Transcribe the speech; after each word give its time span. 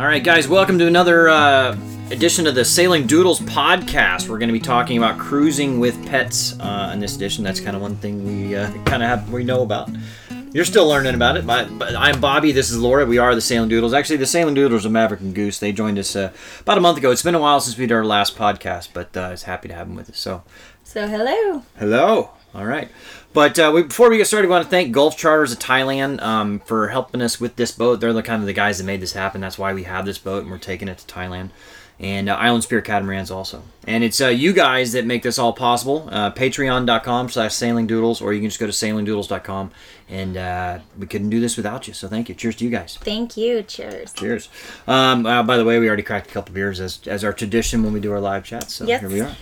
All 0.00 0.06
right, 0.06 0.24
guys, 0.24 0.48
welcome 0.48 0.78
to 0.78 0.86
another 0.86 1.28
uh, 1.28 1.76
edition 2.10 2.46
of 2.46 2.54
the 2.54 2.64
Sailing 2.64 3.06
Doodles 3.06 3.38
podcast. 3.40 4.30
We're 4.30 4.38
going 4.38 4.48
to 4.48 4.54
be 4.54 4.58
talking 4.58 4.96
about 4.96 5.18
cruising 5.18 5.78
with 5.78 6.06
pets 6.06 6.58
uh, 6.58 6.88
in 6.94 7.00
this 7.00 7.16
edition. 7.16 7.44
That's 7.44 7.60
kind 7.60 7.76
of 7.76 7.82
one 7.82 7.96
thing 7.96 8.24
we 8.24 8.56
uh, 8.56 8.72
kind 8.84 9.02
of 9.02 9.10
have 9.10 9.30
we 9.30 9.44
know 9.44 9.62
about. 9.62 9.90
You're 10.54 10.64
still 10.64 10.88
learning 10.88 11.14
about 11.14 11.36
it, 11.36 11.46
but, 11.46 11.78
but 11.78 11.94
I'm 11.94 12.18
Bobby. 12.18 12.50
This 12.50 12.70
is 12.70 12.78
Laura. 12.78 13.04
We 13.04 13.18
are 13.18 13.34
the 13.34 13.42
Sailing 13.42 13.68
Doodles. 13.68 13.92
Actually, 13.92 14.16
the 14.16 14.26
Sailing 14.26 14.54
Doodles 14.54 14.86
are 14.86 14.90
Maverick 14.90 15.20
and 15.20 15.34
Goose. 15.34 15.58
They 15.58 15.70
joined 15.70 15.98
us 15.98 16.16
uh, 16.16 16.32
about 16.60 16.78
a 16.78 16.80
month 16.80 16.96
ago. 16.96 17.10
It's 17.10 17.22
been 17.22 17.34
a 17.34 17.38
while 17.38 17.60
since 17.60 17.76
we 17.76 17.84
did 17.86 17.92
our 17.92 18.02
last 18.02 18.38
podcast, 18.38 18.94
but 18.94 19.14
uh, 19.14 19.20
I 19.20 19.30
was 19.32 19.42
happy 19.42 19.68
to 19.68 19.74
have 19.74 19.86
them 19.86 19.96
with 19.96 20.08
us. 20.08 20.18
So, 20.18 20.44
So 20.82 21.08
hello. 21.08 21.62
Hello. 21.78 22.30
All 22.54 22.64
right. 22.64 22.88
But 23.32 23.58
uh, 23.58 23.70
we, 23.72 23.84
before 23.84 24.10
we 24.10 24.16
get 24.16 24.26
started, 24.26 24.48
we 24.48 24.52
want 24.52 24.64
to 24.64 24.70
thank 24.70 24.92
Gulf 24.92 25.16
Charters 25.16 25.52
of 25.52 25.60
Thailand 25.60 26.20
um, 26.20 26.58
for 26.60 26.88
helping 26.88 27.22
us 27.22 27.40
with 27.40 27.54
this 27.56 27.70
boat. 27.70 28.00
They're 28.00 28.12
the 28.12 28.22
kind 28.22 28.42
of 28.42 28.46
the 28.46 28.52
guys 28.52 28.78
that 28.78 28.84
made 28.84 29.00
this 29.00 29.12
happen. 29.12 29.40
That's 29.40 29.58
why 29.58 29.72
we 29.72 29.84
have 29.84 30.04
this 30.04 30.18
boat 30.18 30.42
and 30.42 30.50
we're 30.50 30.58
taking 30.58 30.88
it 30.88 30.98
to 30.98 31.14
Thailand. 31.14 31.50
And 32.00 32.30
uh, 32.30 32.34
Island 32.36 32.64
Spirit 32.64 32.86
Catamarans 32.86 33.30
also. 33.30 33.62
And 33.86 34.02
it's 34.02 34.22
uh, 34.22 34.28
you 34.28 34.54
guys 34.54 34.92
that 34.92 35.04
make 35.04 35.22
this 35.22 35.38
all 35.38 35.52
possible. 35.52 36.08
Uh, 36.10 36.30
Patreon.com 36.30 37.28
slash 37.28 37.50
sailingdoodles, 37.52 38.22
or 38.22 38.32
you 38.32 38.40
can 38.40 38.48
just 38.48 38.58
go 38.58 38.64
to 38.64 38.72
sailingdoodles.com. 38.72 39.70
And 40.08 40.36
uh, 40.38 40.78
we 40.98 41.06
couldn't 41.06 41.28
do 41.28 41.40
this 41.40 41.58
without 41.58 41.86
you. 41.86 41.92
So 41.92 42.08
thank 42.08 42.30
you. 42.30 42.34
Cheers 42.34 42.56
to 42.56 42.64
you 42.64 42.70
guys. 42.70 42.96
Thank 43.02 43.36
you. 43.36 43.62
Cheers. 43.62 44.14
Cheers. 44.14 44.48
Um, 44.88 45.26
uh, 45.26 45.42
by 45.42 45.58
the 45.58 45.64
way, 45.66 45.78
we 45.78 45.88
already 45.88 46.02
cracked 46.02 46.30
a 46.30 46.32
couple 46.32 46.54
beers 46.54 46.80
as, 46.80 47.00
as 47.06 47.22
our 47.22 47.34
tradition 47.34 47.84
when 47.84 47.92
we 47.92 48.00
do 48.00 48.10
our 48.12 48.20
live 48.20 48.44
chats. 48.44 48.72
So 48.74 48.86
Yes. 48.86 49.00
here 49.00 49.10
we 49.10 49.20
are. 49.20 49.36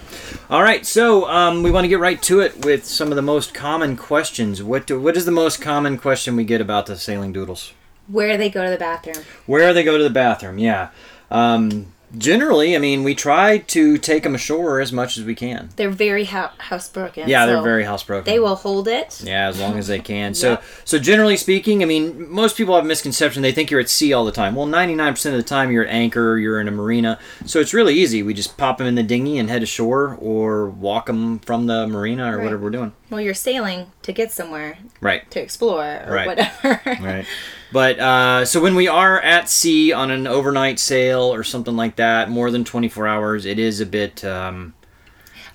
All 0.50 0.62
right. 0.64 0.84
So 0.84 1.28
um, 1.28 1.62
we 1.62 1.70
want 1.70 1.84
to 1.84 1.88
get 1.88 2.00
right 2.00 2.20
to 2.22 2.40
it 2.40 2.64
with 2.64 2.84
some 2.84 3.10
of 3.12 3.16
the 3.16 3.22
most 3.22 3.54
common 3.54 3.96
questions. 3.96 4.64
What 4.64 4.84
do, 4.88 5.00
what 5.00 5.16
is 5.16 5.24
the 5.24 5.30
most 5.30 5.62
common 5.62 5.96
question 5.96 6.34
we 6.34 6.44
get 6.44 6.60
about 6.60 6.86
the 6.86 6.96
sailing 6.98 7.32
doodles? 7.32 7.72
Where 8.08 8.36
they 8.36 8.50
go 8.50 8.64
to 8.64 8.70
the 8.70 8.78
bathroom? 8.78 9.24
Where 9.46 9.72
they 9.72 9.84
go 9.84 9.96
to 9.96 10.02
the 10.02 10.10
bathroom? 10.10 10.58
Yeah. 10.58 10.88
Um, 11.30 11.92
generally, 12.16 12.74
I 12.74 12.78
mean, 12.78 13.02
we 13.04 13.14
try 13.14 13.58
to 13.58 13.98
take 13.98 14.22
them 14.22 14.34
ashore 14.34 14.80
as 14.80 14.92
much 14.92 15.18
as 15.18 15.24
we 15.24 15.34
can. 15.34 15.68
They're 15.76 15.90
very 15.90 16.24
hou- 16.24 16.48
housebroken. 16.60 17.26
Yeah, 17.26 17.46
they're 17.46 17.62
very 17.62 17.84
housebroken. 17.84 18.24
They 18.24 18.38
will 18.38 18.54
hold 18.56 18.88
it. 18.88 19.20
Yeah, 19.22 19.48
as 19.48 19.60
long 19.60 19.78
as 19.78 19.86
they 19.88 19.98
can. 19.98 20.34
So, 20.34 20.50
Yep. 20.52 20.64
so 20.84 20.98
generally 20.98 21.36
speaking, 21.36 21.82
I 21.82 21.86
mean, 21.86 22.30
most 22.30 22.56
people 22.56 22.74
have 22.74 22.84
a 22.84 22.88
misconception. 22.88 23.42
They 23.42 23.52
think 23.52 23.70
you're 23.70 23.80
at 23.80 23.88
sea 23.88 24.12
all 24.12 24.24
the 24.24 24.32
time. 24.32 24.54
Well, 24.54 24.66
99% 24.66 25.26
of 25.34 25.36
the 25.36 25.42
time 25.42 25.70
you're 25.70 25.84
at 25.84 25.92
anchor, 25.92 26.38
you're 26.38 26.60
in 26.60 26.68
a 26.68 26.72
marina. 26.72 27.18
So 27.44 27.60
it's 27.60 27.74
really 27.74 27.94
easy. 27.94 28.22
We 28.22 28.32
just 28.34 28.56
pop 28.56 28.78
them 28.78 28.86
in 28.86 28.94
the 28.94 29.02
dinghy 29.02 29.38
and 29.38 29.50
head 29.50 29.62
ashore, 29.62 30.16
or 30.20 30.68
walk 30.70 31.06
them 31.06 31.38
from 31.40 31.66
the 31.66 31.86
marina, 31.86 32.32
or 32.32 32.36
Right. 32.36 32.44
whatever 32.44 32.62
we're 32.64 32.70
doing. 32.70 32.92
Well, 33.10 33.20
you're 33.20 33.34
sailing 33.34 33.92
to 34.02 34.12
get 34.12 34.30
somewhere 34.32 34.78
Right. 35.00 35.30
to 35.30 35.40
explore 35.40 35.84
or 36.06 36.12
Right. 36.14 36.26
whatever. 36.26 36.80
Right. 37.02 37.24
But 37.72 37.98
uh, 38.00 38.44
so 38.46 38.60
when 38.62 38.74
we 38.74 38.88
are 38.88 39.20
at 39.20 39.48
sea 39.48 39.92
on 39.92 40.10
an 40.10 40.26
overnight 40.26 40.78
sail 40.78 41.22
or 41.34 41.44
something 41.44 41.76
like 41.76 41.96
that, 41.96 42.30
more 42.30 42.50
than 42.50 42.64
24 42.64 43.06
hours, 43.06 43.44
it 43.44 43.58
is 43.58 43.80
a 43.80 43.86
bit. 43.86 44.24
Um, 44.24 44.74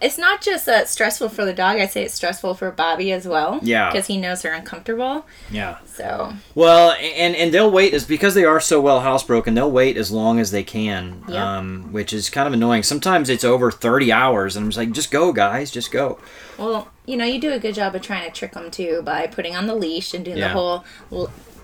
It's 0.02 0.18
not 0.18 0.42
just 0.42 0.68
uh, 0.68 0.86
stressful 0.86 1.30
for 1.30 1.46
the 1.46 1.54
dog. 1.54 1.78
I 1.78 1.88
say 1.88 2.04
it's 2.04 2.14
stressful 2.14 2.56
for 2.56 2.70
Bobby 2.72 3.12
as 3.14 3.26
well. 3.28 3.60
Yeah. 3.64 3.90
Because 3.90 4.08
he 4.08 4.18
knows 4.18 4.42
they're 4.42 4.54
uncomfortable. 4.54 5.26
yeah. 5.50 5.78
So 5.86 6.34
Well, 6.56 6.92
and 6.92 7.36
and 7.36 7.54
they'll 7.54 7.72
wait 7.72 7.94
is 7.94 8.04
because 8.06 8.34
they 8.36 8.44
are 8.46 8.60
so 8.60 8.82
well 8.82 9.02
housebroken. 9.02 9.56
They'll 9.56 9.72
wait 9.72 9.96
as 9.98 10.12
long 10.12 10.40
as 10.40 10.52
they 10.52 10.64
can, 10.64 11.24
Yep. 11.30 11.38
um, 11.40 11.90
which 11.94 12.12
is 12.14 12.30
kind 12.30 12.48
of 12.48 12.54
annoying. 12.54 12.84
Sometimes 12.84 13.30
it's 13.30 13.44
over 13.46 13.72
thirty 13.72 14.12
hours, 14.12 14.56
and 14.56 14.66
I'm 14.66 14.70
just 14.70 14.78
like, 14.78 14.92
just 14.92 15.10
go, 15.10 15.32
guys, 15.32 15.72
just 15.72 15.90
go. 15.92 16.20
well, 16.60 16.90
you 17.06 17.16
know, 17.18 17.26
you 17.26 17.40
do 17.40 17.52
a 17.54 17.60
good 17.60 17.74
job 17.76 17.96
of 17.96 18.02
trying 18.02 18.24
to 18.30 18.32
trick 18.40 18.52
them 18.54 18.70
too 18.72 19.02
by 19.04 19.26
putting 19.28 19.56
on 19.56 19.66
the 19.68 19.76
leash 19.76 20.14
and 20.14 20.24
doing 20.26 20.38
Yeah. 20.38 20.50
the 20.50 20.54
whole 20.54 20.84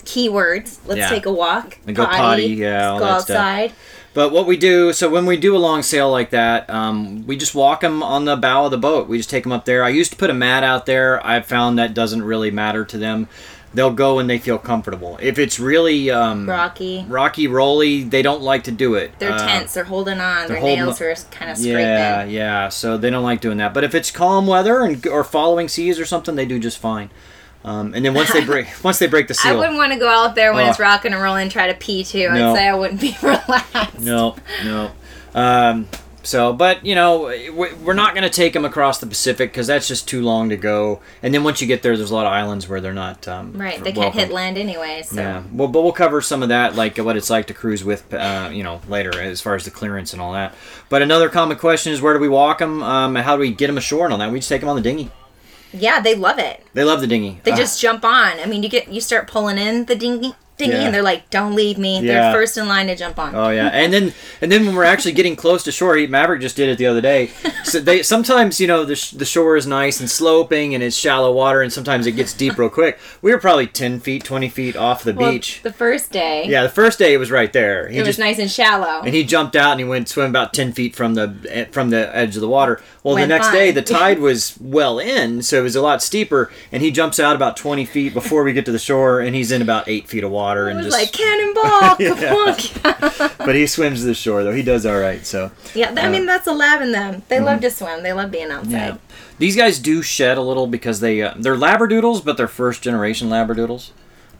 keywords. 0.05 0.77
Let's 0.85 0.99
Yeah. 0.99 1.09
take 1.09 1.25
a 1.25 1.31
walk. 1.31 1.77
And 1.87 1.95
go 1.95 2.05
potty, 2.05 2.45
yeah, 2.47 2.89
all 2.91 2.99
Go 2.99 3.05
that 3.05 3.21
stuff. 3.21 3.35
outside. 3.37 3.71
But 4.13 4.31
what 4.31 4.47
we 4.47 4.57
do, 4.57 4.91
so 4.91 5.07
when 5.07 5.25
we 5.27 5.37
do 5.37 5.55
a 5.55 5.59
long 5.59 5.83
sail 5.83 6.09
like 6.11 6.31
that, 6.31 6.67
um, 6.69 7.25
we 7.27 7.37
just 7.37 7.53
walk 7.53 7.81
them 7.81 8.01
on 8.01 8.25
the 8.25 8.35
bow 8.35 8.65
of 8.65 8.71
the 8.71 8.77
boat. 8.77 9.07
We 9.07 9.17
just 9.17 9.29
take 9.29 9.43
them 9.43 9.51
up 9.51 9.65
there. 9.65 9.83
I 9.83 9.89
used 9.89 10.11
to 10.11 10.17
put 10.17 10.29
a 10.31 10.33
mat 10.33 10.63
out 10.63 10.87
there. 10.87 11.25
I've 11.25 11.45
found 11.45 11.77
that 11.77 11.93
doesn't 11.93 12.23
really 12.23 12.49
matter 12.49 12.83
to 12.85 12.97
them. 12.97 13.27
They'll 13.71 13.91
go 13.93 14.15
when 14.15 14.25
they 14.25 14.39
feel 14.39 14.57
comfortable. 14.57 15.19
If 15.21 15.37
it's 15.37 15.59
really 15.59 16.09
um, 16.09 16.49
Rocky. 16.49 17.05
rocky, 17.07 17.47
rolly, 17.47 18.01
they 18.03 18.23
don't 18.23 18.41
like 18.41 18.63
to 18.63 18.71
do 18.71 18.95
it. 18.95 19.11
They're 19.19 19.31
Uh, 19.33 19.47
tense. 19.47 19.75
They're 19.75 19.83
holding 19.83 20.19
on. 20.19 20.39
they're 20.39 20.47
Their 20.47 20.57
holding 20.59 20.79
nails 20.85 20.99
are 21.01 21.13
kind 21.29 21.51
of 21.51 21.57
scraping. 21.57 21.79
Yeah, 21.79 22.23
yeah. 22.23 22.69
So 22.69 22.97
they 22.97 23.11
don't 23.11 23.23
like 23.23 23.41
doing 23.41 23.57
that. 23.57 23.75
But 23.75 23.83
if 23.83 23.93
it's 23.93 24.09
calm 24.09 24.47
weather 24.47 24.81
and 24.81 25.05
or 25.05 25.23
following 25.23 25.67
seas 25.67 25.99
or 25.99 26.05
something, 26.05 26.35
they 26.35 26.45
do 26.47 26.57
just 26.57 26.79
fine. 26.79 27.11
Um, 27.63 27.93
and 27.93 28.05
then 28.05 28.13
once 28.13 28.31
they 28.31 28.43
break, 28.45 28.67
once 28.83 28.99
they 28.99 29.07
break 29.07 29.27
the 29.27 29.33
seal, 29.33 29.51
I 29.53 29.55
wouldn't 29.55 29.75
want 29.77 29.91
to 29.93 29.99
go 29.99 30.07
out 30.07 30.33
there 30.35 30.53
when 30.53 30.65
Oh. 30.65 30.69
it's 30.69 30.79
rocking 30.79 31.11
and 31.13 31.21
rolling 31.21 31.43
and 31.43 31.51
try 31.51 31.67
to 31.67 31.73
pee 31.73 32.03
too. 32.03 32.29
No. 32.31 32.51
I'd 32.51 32.55
say 32.55 32.67
I 32.67 32.73
wouldn't 32.75 33.01
be 33.01 33.15
relaxed. 33.21 33.99
no, 33.99 34.35
no. 34.63 34.91
Um, 35.35 35.87
so, 36.23 36.53
but 36.53 36.85
you 36.85 36.95
know, 36.95 37.23
we- 37.27 37.73
we're 37.73 37.93
not 37.93 38.13
going 38.13 38.23
to 38.23 38.29
take 38.29 38.53
them 38.53 38.63
across 38.65 38.99
the 38.99 39.07
Pacific 39.07 39.51
because 39.51 39.67
that's 39.67 39.87
just 39.87 40.07
too 40.07 40.21
long 40.21 40.49
to 40.49 40.57
go. 40.57 40.99
And 41.23 41.33
then 41.33 41.43
once 41.43 41.59
you 41.61 41.67
get 41.67 41.81
there, 41.81 41.95
there's 41.97 42.11
a 42.11 42.15
lot 42.15 42.25
of 42.25 42.31
islands 42.33 42.67
where 42.67 42.81
they're 42.81 42.93
not 42.93 43.27
um, 43.27 43.53
Right, 43.53 43.75
they 43.83 43.91
welcome. 43.91 44.03
can't 44.03 44.15
hit 44.15 44.31
land 44.31 44.57
anyway. 44.57 45.01
So 45.05 45.15
Yeah, 45.21 45.43
well, 45.51 45.67
but 45.69 45.81
we'll 45.81 45.91
cover 45.93 46.21
some 46.21 46.43
of 46.43 46.49
that, 46.49 46.75
like 46.75 46.97
what 46.97 47.15
it's 47.17 47.29
like 47.29 47.47
to 47.47 47.53
cruise 47.53 47.83
with, 47.83 48.13
uh, 48.13 48.49
you 48.51 48.63
know, 48.63 48.79
later 48.87 49.19
as 49.19 49.41
far 49.41 49.55
as 49.55 49.65
the 49.65 49.71
clearance 49.71 50.13
and 50.13 50.21
all 50.21 50.33
that. 50.33 50.55
But 50.89 51.01
another 51.01 51.29
common 51.29 51.57
question 51.57 51.93
is 51.93 52.01
where 52.01 52.13
do 52.13 52.19
we 52.19 52.29
walk 52.29 52.59
them? 52.59 52.83
Um, 52.83 53.15
how 53.15 53.35
do 53.35 53.41
we 53.41 53.51
get 53.51 53.67
them 53.67 53.77
ashore 53.77 54.05
and 54.05 54.13
all 54.13 54.19
that? 54.19 54.31
We 54.31 54.39
just 54.39 54.49
take 54.49 54.61
them 54.61 54.69
on 54.69 54.75
the 54.75 54.81
dinghy. 54.81 55.11
Yeah, 55.73 55.99
they 55.99 56.15
love 56.15 56.39
it. 56.39 56.65
They 56.73 56.83
love 56.83 57.01
the 57.01 57.07
dinghy. 57.07 57.39
They 57.43 57.51
Ah. 57.51 57.55
just 57.55 57.79
jump 57.81 58.03
on. 58.05 58.39
I 58.39 58.45
mean, 58.45 58.63
you 58.63 58.69
get 58.69 58.89
you 58.89 59.01
start 59.01 59.27
pulling 59.27 59.57
in 59.57 59.85
the 59.85 59.95
dinghy, 59.95 60.33
dinghy, 60.59 60.73
Yeah. 60.75 60.83
and 60.83 60.93
they're 60.93 61.01
like, 61.01 61.27
"Don't 61.31 61.55
leave 61.55 61.79
me." 61.79 61.95
Yeah. 62.01 62.01
They're 62.31 62.33
first 62.33 62.55
in 62.57 62.67
line 62.67 62.85
to 62.87 62.95
jump 62.95 63.17
on. 63.17 63.33
Oh 63.33 63.49
yeah, 63.49 63.69
and 63.69 63.91
then 63.91 64.13
and 64.41 64.51
then 64.51 64.67
when 64.67 64.75
we're 64.75 64.83
actually 64.83 65.13
getting 65.13 65.35
close 65.35 65.63
to 65.63 65.71
shore, 65.71 65.95
he- 65.95 66.05
Maverick 66.05 66.41
just 66.41 66.55
did 66.55 66.69
it 66.69 66.77
the 66.77 66.85
other 66.85 67.01
day. 67.01 67.31
So 67.63 67.79
they 67.79 68.03
sometimes 68.03 68.59
you 68.61 68.67
know 68.67 68.85
the, 68.85 68.95
sh- 68.95 69.11
the 69.11 69.25
shore 69.25 69.55
is 69.57 69.65
nice 69.65 69.99
and 69.99 70.09
sloping 70.09 70.75
and 70.75 70.83
it's 70.83 70.95
shallow 70.95 71.31
water, 71.31 71.61
and 71.63 71.73
sometimes 71.73 72.05
it 72.05 72.11
gets 72.11 72.33
deep 72.33 72.57
real 72.59 72.69
quick. 72.69 72.99
We 73.23 73.31
were 73.31 73.39
probably 73.39 73.65
ten 73.67 73.99
feet, 73.99 74.23
twenty 74.23 74.49
feet 74.49 74.75
off 74.75 75.03
the 75.03 75.13
Well, 75.13 75.31
beach. 75.31 75.61
The 75.63 75.73
first 75.73 76.11
day, 76.11 76.45
Yeah, 76.47 76.61
the 76.63 76.69
first 76.69 76.99
day 76.99 77.13
it 77.13 77.17
was 77.17 77.31
right 77.31 77.51
there. 77.53 77.87
He 77.87 77.97
it 77.97 78.05
was 78.05 78.19
nice 78.19 78.37
and 78.37 78.51
shallow. 78.51 79.01
and 79.03 79.15
he 79.15 79.23
jumped 79.23 79.55
out 79.55 79.71
and 79.71 79.79
he 79.79 79.85
went 79.85 80.09
swim 80.09 80.29
about 80.29 80.53
ten 80.53 80.73
feet 80.73 80.95
from 80.95 81.15
the 81.15 81.33
eh, 81.49 81.65
from 81.71 81.89
the 81.89 82.13
edge 82.15 82.35
of 82.35 82.41
the 82.41 82.49
water. 82.49 82.81
Well, 83.03 83.15
Went 83.15 83.29
the 83.29 83.35
next 83.35 83.51
day 83.51 83.71
the 83.71 83.81
tide 83.99 84.19
was 84.19 84.55
well 84.59 84.99
in, 84.99 85.41
so 85.41 85.59
it 85.59 85.63
was 85.63 85.75
a 85.75 85.81
lot 85.81 86.01
steeper, 86.03 86.51
and 86.71 86.83
he 86.83 86.91
jumps 86.91 87.19
out 87.19 87.35
about 87.35 87.55
twenty 87.55 87.85
feet 87.85 88.13
before 88.13 88.43
we 88.43 88.51
get 88.53 88.65
to 88.65 88.71
the 88.71 88.79
shore, 88.79 89.19
and 89.21 89.35
he's 89.35 89.51
in 89.51 89.61
about 89.61 89.87
eight 89.87 90.07
feet 90.07 90.23
of 90.23 90.31
water, 90.31 90.48
it 90.57 90.71
and 90.71 90.77
was 90.83 90.87
just. 90.93 90.97
like 90.97 91.11
cannonball. 91.13 91.95
Yeah. 91.99 93.29
But 93.37 93.55
he 93.55 93.67
swims 93.67 94.01
to 94.01 94.05
the 94.07 94.13
shore 94.13 94.43
though. 94.43 94.51
He 94.53 94.63
does 94.63 94.85
all 94.85 94.99
right. 94.99 95.25
So 95.25 95.51
yeah, 95.75 95.93
I 95.97 96.07
Uh, 96.07 96.11
mean 96.11 96.25
that's 96.25 96.47
a 96.47 96.53
lab 96.53 96.81
in 96.81 96.91
them. 96.91 97.23
They 97.29 97.39
love 97.39 97.61
to 97.61 97.69
swim. 97.71 98.03
They 98.03 98.13
love 98.13 98.31
being 98.31 98.51
outside. 98.51 98.71
Yeah. 98.71 98.97
These 99.37 99.55
guys 99.55 99.79
do 99.79 100.01
shed 100.01 100.37
a 100.37 100.41
little 100.41 100.67
because 100.67 100.99
they 100.99 101.21
uh, 101.21 101.33
they're 101.37 101.55
labradoodles, 101.55 102.23
but 102.23 102.37
they're 102.37 102.47
first 102.47 102.81
generation 102.81 103.29
labradoodles. 103.29 103.91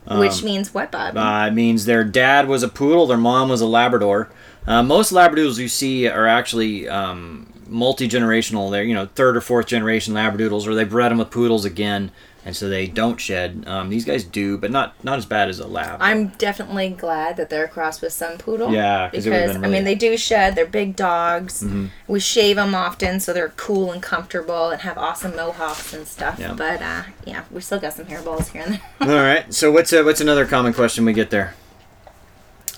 Which 0.08 0.42
means 0.44 0.74
what, 0.74 0.92
Bob? 0.92 1.16
Uh, 1.16 1.47
it 1.50 1.53
means 1.53 1.86
their 1.86 2.03
dad 2.03 2.47
was 2.47 2.64
a 2.64 2.68
poodle, 2.68 3.06
their 3.06 3.18
mom 3.18 3.50
was 3.50 3.62
a 3.62 3.68
labrador. 3.68 4.30
Uh, 4.66 4.81
most 4.81 5.14
labradoodles 5.14 5.59
you 5.59 5.68
see 5.68 6.08
are 6.08 6.26
actually 6.26 6.90
um, 6.90 7.46
multi 7.68 8.08
generational. 8.08 8.72
They're 8.72 8.84
you 8.84 8.96
know 8.96 9.08
third 9.14 9.38
or 9.38 9.41
fourth 9.41 9.68
generation 9.68 10.14
labradoodles, 10.16 10.66
or 10.68 10.74
they 10.74 10.84
bred 10.84 11.12
them 11.12 11.20
with 11.20 11.30
poodles 11.30 11.64
again, 11.64 12.12
and 12.50 12.56
so 12.56 12.68
they 12.68 12.88
don't 12.88 13.22
shed. 13.22 13.64
Um, 13.68 13.90
these 13.90 14.06
guys 14.06 14.24
do, 14.24 14.58
but 14.58 14.72
not 14.72 14.96
not 15.04 15.20
as 15.20 15.26
bad 15.28 15.50
as 15.50 15.60
a 15.60 15.68
lab. 15.68 16.02
I'm 16.02 16.30
definitely 16.30 16.90
glad 16.90 17.38
that 17.38 17.52
they're 17.52 17.68
crossed 17.68 18.02
with 18.02 18.12
some 18.12 18.40
poodle. 18.40 18.72
Yeah, 18.74 19.10
'cause 19.10 19.28
it 19.28 19.30
would've 19.30 19.44
because 19.48 19.58
been 19.62 19.66
I 19.66 19.68
mean 19.70 19.84
they 19.84 19.94
do 19.94 20.18
shed. 20.18 20.56
They're 20.56 20.66
big 20.66 20.96
dogs. 20.96 21.62
Mm-hmm. 21.62 21.86
We 22.08 22.20
shave 22.20 22.56
them 22.56 22.74
often, 22.74 23.20
so 23.20 23.34
they're 23.34 23.54
cool 23.56 23.92
and 23.92 24.02
comfortable 24.02 24.72
and 24.72 24.82
have 24.82 24.98
awesome 24.98 25.36
mohawks 25.36 25.94
and 25.94 26.08
stuff. 26.08 26.40
Yeah. 26.40 26.54
But 26.54 26.82
uh, 26.82 27.04
yeah, 27.26 27.44
we 27.52 27.62
still 27.62 27.80
got 27.80 27.94
some 27.94 28.06
hairballs 28.06 28.48
here 28.52 28.64
and 28.66 28.74
there. 29.00 29.18
all 29.18 29.24
right. 29.24 29.54
So 29.54 29.72
what's 29.72 29.94
uh, 29.94 30.02
what's 30.04 30.22
another 30.22 30.48
common 30.48 30.74
question 30.74 31.06
we 31.06 31.14
get 31.14 31.30
there? 31.30 31.54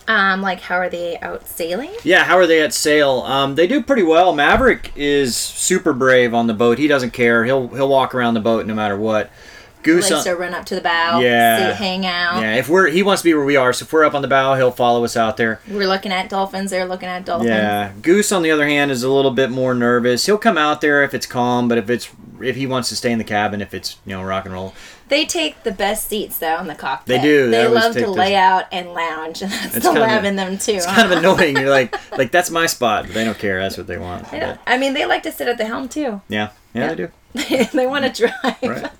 um, 0.08 0.42
like 0.42 0.60
how 0.62 0.76
are 0.76 0.90
they 0.90 1.18
out 1.20 1.48
sailing? 1.48 1.92
Yeah, 2.04 2.24
how 2.26 2.36
are 2.38 2.48
they 2.48 2.62
at 2.62 2.74
sail? 2.74 3.22
Um, 3.22 3.56
they 3.56 3.68
do 3.68 3.82
pretty 3.82 4.04
well. 4.04 4.34
Maverick 4.34 4.92
is 4.96 5.36
super 5.38 5.94
brave 5.94 6.34
on 6.34 6.48
the 6.48 6.54
boat. 6.54 6.80
He 6.80 6.88
doesn't 6.88 7.12
care. 7.12 7.46
He'll 7.46 7.70
he'll 7.70 7.88
walk 7.88 8.14
around 8.14 8.34
the 8.34 8.42
boat 8.42 8.66
no 8.66 8.74
matter 8.74 8.98
what. 8.98 9.30
Goose, 9.84 10.10
Likes 10.12 10.26
on- 10.28 10.34
to 10.34 10.40
run 10.40 10.54
up 10.54 10.66
to 10.66 10.76
the 10.76 10.82
bow, 10.82 11.20
Yeah. 11.20 11.68
sit, 11.70 11.76
hang 11.78 12.06
out. 12.06 12.42
yeah, 12.42 12.56
if 12.56 12.70
we're 12.70 12.88
he 12.90 13.04
wants 13.04 13.22
to 13.22 13.28
be 13.30 13.34
where 13.34 13.46
we 13.46 13.56
are. 13.56 13.74
So 13.74 13.84
if 13.84 13.94
we're 13.94 14.04
up 14.06 14.14
on 14.14 14.22
the 14.22 14.28
bow, 14.28 14.56
he'll 14.56 14.72
follow 14.72 15.04
us 15.04 15.16
out 15.18 15.38
there. 15.38 15.60
We're 15.68 15.88
looking 15.88 16.12
at 16.12 16.30
dolphins. 16.30 16.72
They're 16.72 16.86
looking 16.86 17.10
at 17.10 17.26
dolphins. 17.26 17.50
Yeah, 17.50 17.92
Goose 18.02 18.32
on 18.32 18.42
the 18.44 18.52
other 18.52 18.68
hand 18.68 18.92
is 18.92 19.04
a 19.04 19.10
little 19.10 19.32
bit 19.32 19.50
more 19.50 19.74
nervous. 19.74 20.26
He'll 20.26 20.38
come 20.38 20.58
out 20.58 20.82
there 20.82 21.04
if 21.04 21.14
it's 21.14 21.26
calm, 21.26 21.68
but 21.68 21.78
if 21.78 21.90
it's 21.90 22.10
if 22.42 22.56
he 22.56 22.66
wants 22.66 22.90
to 22.90 22.96
stay 22.96 23.12
in 23.12 23.18
the 23.20 23.24
cabin, 23.24 23.62
if 23.62 23.74
it's 23.74 23.98
you 24.06 24.16
know 24.16 24.24
rock 24.24 24.46
and 24.46 24.54
roll, 24.54 24.74
They 25.10 25.26
take 25.26 25.64
the 25.64 25.72
best 25.72 26.08
seats 26.08 26.38
though 26.40 26.58
in 26.60 26.68
the 26.68 26.74
cockpit. 26.76 27.22
They 27.22 27.22
do. 27.22 27.52
They 27.52 27.64
They, 27.64 27.68
love 27.68 27.94
to 27.94 28.02
those- 28.02 28.16
lay 28.18 28.36
out 28.36 28.66
and 28.72 28.94
lounge, 28.94 29.42
and 29.42 29.52
that's 29.52 29.76
It's 29.78 29.86
the 29.86 29.92
lab 29.92 30.24
in 30.24 30.36
them 30.38 30.58
too. 30.58 30.72
it's 30.74 30.86
kind 30.86 31.12
of 31.12 31.18
annoying. 31.20 31.58
You're 31.58 31.70
like 31.70 31.96
like 32.18 32.32
that's 32.32 32.50
my 32.50 32.66
spot, 32.66 33.06
but 33.06 33.14
they 33.14 33.24
don't 33.26 33.38
care. 33.38 33.60
That's 33.62 33.78
what 33.78 33.88
they 33.88 33.98
want. 33.98 34.30
They 34.32 34.56
I 34.66 34.78
mean, 34.78 34.94
they 34.94 35.06
like 35.06 35.24
to 35.24 35.32
sit 35.32 35.48
at 35.48 35.58
the 35.58 35.66
helm 35.66 35.88
too. 35.90 36.22
yeah, 36.30 36.50
yeah, 36.74 36.94
they 36.94 36.96
do. 36.96 37.12
they 37.74 37.88
want 37.88 38.06
to 38.14 38.28
drive. 38.28 38.58
right? 38.62 38.92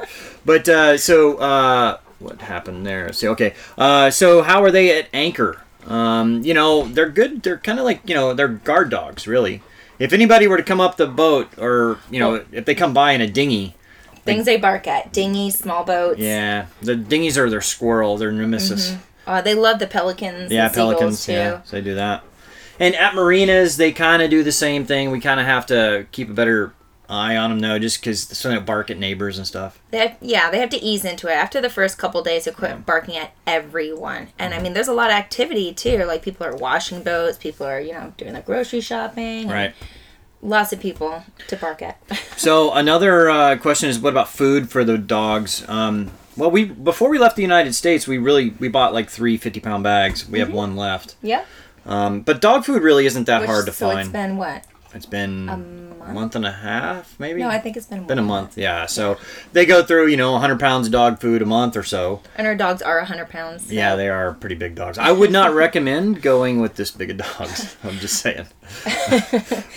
But 0.46 0.68
uh, 0.70 0.98
so 0.98 1.38
uh, 1.38 1.98
what 2.20 2.42
happened 2.42 2.86
there? 2.86 3.12
See, 3.14 3.28
okay. 3.30 3.54
Uh, 3.78 4.10
so 4.10 4.42
how 4.42 4.64
are 4.64 4.72
they 4.72 4.98
at 4.98 5.08
anchor? 5.14 5.62
Um, 5.88 6.44
you 6.44 6.54
know, 6.54 6.84
they're 6.86 7.10
good. 7.10 7.44
They're 7.44 7.58
kind 7.58 7.80
of 7.80 7.86
like 7.86 8.02
you 8.08 8.16
know, 8.16 8.34
they're 8.34 8.48
guard 8.48 8.90
dogs, 8.90 9.28
really. 9.28 9.62
If 10.00 10.14
anybody 10.14 10.48
were 10.48 10.58
to 10.58 10.64
come 10.64 10.82
up 10.82 10.98
the 10.98 11.08
boat, 11.08 11.50
or 11.58 12.00
you 12.10 12.20
know, 12.20 12.44
if 12.52 12.66
they 12.66 12.76
come 12.76 12.94
by 12.94 13.12
in 13.12 13.22
a 13.22 13.28
dinghy, 13.28 13.76
Things 14.24 14.46
they 14.46 14.58
bark 14.58 14.88
at: 14.88 15.12
dinghies, 15.12 15.58
small 15.58 15.84
boats. 15.84 16.20
yeah, 16.20 16.68
the 16.82 16.96
dinghies 16.96 17.38
are 17.38 17.50
their 17.50 17.62
squirrel, 17.62 18.18
their 18.18 18.32
nemesis. 18.32 18.96
Uh, 19.26 19.42
they 19.42 19.56
love 19.56 19.80
the 19.80 19.88
pelicans. 19.88 20.52
Yeah, 20.52 20.70
pelicans. 20.70 21.26
too. 21.26 21.32
Yeah, 21.34 21.62
so 21.64 21.76
they 21.78 21.82
do 21.82 21.96
that. 21.96 22.24
And 22.80 22.96
at 22.96 23.14
marinas, 23.16 23.78
they 23.78 23.92
kind 23.92 24.22
of 24.22 24.30
do 24.30 24.44
the 24.44 24.52
same 24.52 24.86
thing. 24.86 25.12
We 25.12 25.20
kind 25.20 25.40
of 25.40 25.46
have 25.46 25.66
to 25.68 26.06
keep 26.12 26.30
a 26.30 26.34
better 26.34 26.74
eye 27.12 27.36
on 27.38 27.50
them, 27.50 27.60
though, 27.60 27.78
just 27.78 28.00
because 28.00 28.22
so 28.22 28.50
they 28.50 28.56
don't 28.56 28.66
bark 28.66 28.90
at 28.90 28.98
neighbors 28.98 29.38
and 29.38 29.46
stuff. 29.46 29.80
They 29.92 29.98
have, 30.00 30.18
yeah, 30.22 30.50
they 30.50 30.60
have 30.60 30.70
to 30.72 30.78
ease 30.82 31.04
into 31.06 31.28
it. 31.28 31.34
After 31.34 31.60
the 31.62 31.70
first 31.70 31.98
couple 31.98 32.24
days, 32.24 32.46
they 32.46 32.52
quit 32.52 32.86
barking 32.86 33.18
at 33.18 33.34
everyone. 33.46 34.30
And 34.40 34.52
Mm-hmm. 34.54 34.60
I 34.60 34.64
mean, 34.64 34.74
there's 34.74 34.88
a 34.88 34.94
lot 34.94 35.10
of 35.12 35.16
activity 35.16 35.74
too. 35.74 36.04
Like 36.06 36.22
people 36.24 36.46
are 36.48 36.56
washing 36.56 37.04
boats, 37.04 37.38
people 37.38 37.66
are 37.68 37.80
you 37.80 37.92
know 37.94 38.14
doing 38.18 38.34
the 38.34 38.42
grocery 38.42 38.82
shopping. 38.82 39.48
Right. 39.50 39.74
Lots 40.44 40.74
of 40.74 40.80
people 40.80 41.24
to 41.50 41.56
bark 41.58 41.82
at. 41.84 42.00
So 42.38 42.74
another 42.74 43.30
uh, 43.30 43.58
question 43.58 43.88
is, 43.90 44.00
what 44.00 44.10
about 44.10 44.28
food 44.30 44.72
for 44.72 44.84
the 44.84 44.98
dogs? 44.98 45.64
Um, 45.70 46.10
well, 46.36 46.50
we 46.50 46.66
before 46.66 47.10
we 47.10 47.20
left 47.20 47.36
the 47.36 47.44
United 47.44 47.76
States, 47.76 48.08
we 48.08 48.18
really 48.18 48.50
we 48.60 48.68
bought 48.68 48.94
like 48.94 49.10
three 49.10 49.38
50 49.38 49.60
pound 49.60 49.84
bags. 49.84 50.28
We 50.28 50.40
have 50.40 50.52
one 50.52 50.76
left. 50.76 51.16
Yeah. 51.22 51.46
Um, 51.86 52.22
but 52.22 52.42
dog 52.42 52.64
food 52.66 52.82
really 52.82 53.06
isn't 53.06 53.26
that 53.26 53.42
Which- 53.42 53.50
hard 53.50 53.66
to 53.68 53.72
so 53.74 53.88
find. 53.90 54.00
it's 54.02 54.10
been 54.10 54.38
what? 54.38 54.66
It's 54.94 55.06
been 55.06 55.48
a 55.50 55.58
month? 56.14 56.36
and 56.36 56.46
a 56.46 56.52
half, 56.52 57.20
maybe. 57.20 57.42
No, 57.42 57.48
I 57.50 57.60
think 57.60 57.78
it's 57.78 57.86
been 57.86 58.06
been 58.08 58.20
a 58.20 58.24
month. 58.24 58.58
Yeah. 58.58 58.86
So 58.86 59.18
they 59.54 59.66
go 59.66 59.84
through 59.84 60.08
you 60.08 60.18
know 60.18 60.32
100 60.34 60.60
pounds 60.60 60.88
of 60.88 60.94
dog 60.94 61.20
food 61.20 61.42
a 61.42 61.46
month 61.46 61.76
or 61.78 61.84
so. 61.84 62.22
And 62.36 62.48
our 62.48 62.56
dogs 62.56 62.82
are 62.82 62.98
100 62.98 63.30
pounds. 63.30 63.68
so- 63.68 63.74
Yeah, 63.74 63.96
they 63.96 64.10
are 64.10 64.34
pretty 64.34 64.56
big 64.56 64.76
dogs. 64.76 64.98
I 64.98 65.12
would 65.12 65.32
not 65.32 65.54
recommend 65.54 66.22
going 66.22 66.60
with 66.62 66.76
this 66.76 66.92
big 66.92 67.12
of 67.12 67.18
dogs. 67.18 67.76
I'm 67.84 67.98
just 68.00 68.18
saying. 68.22 68.48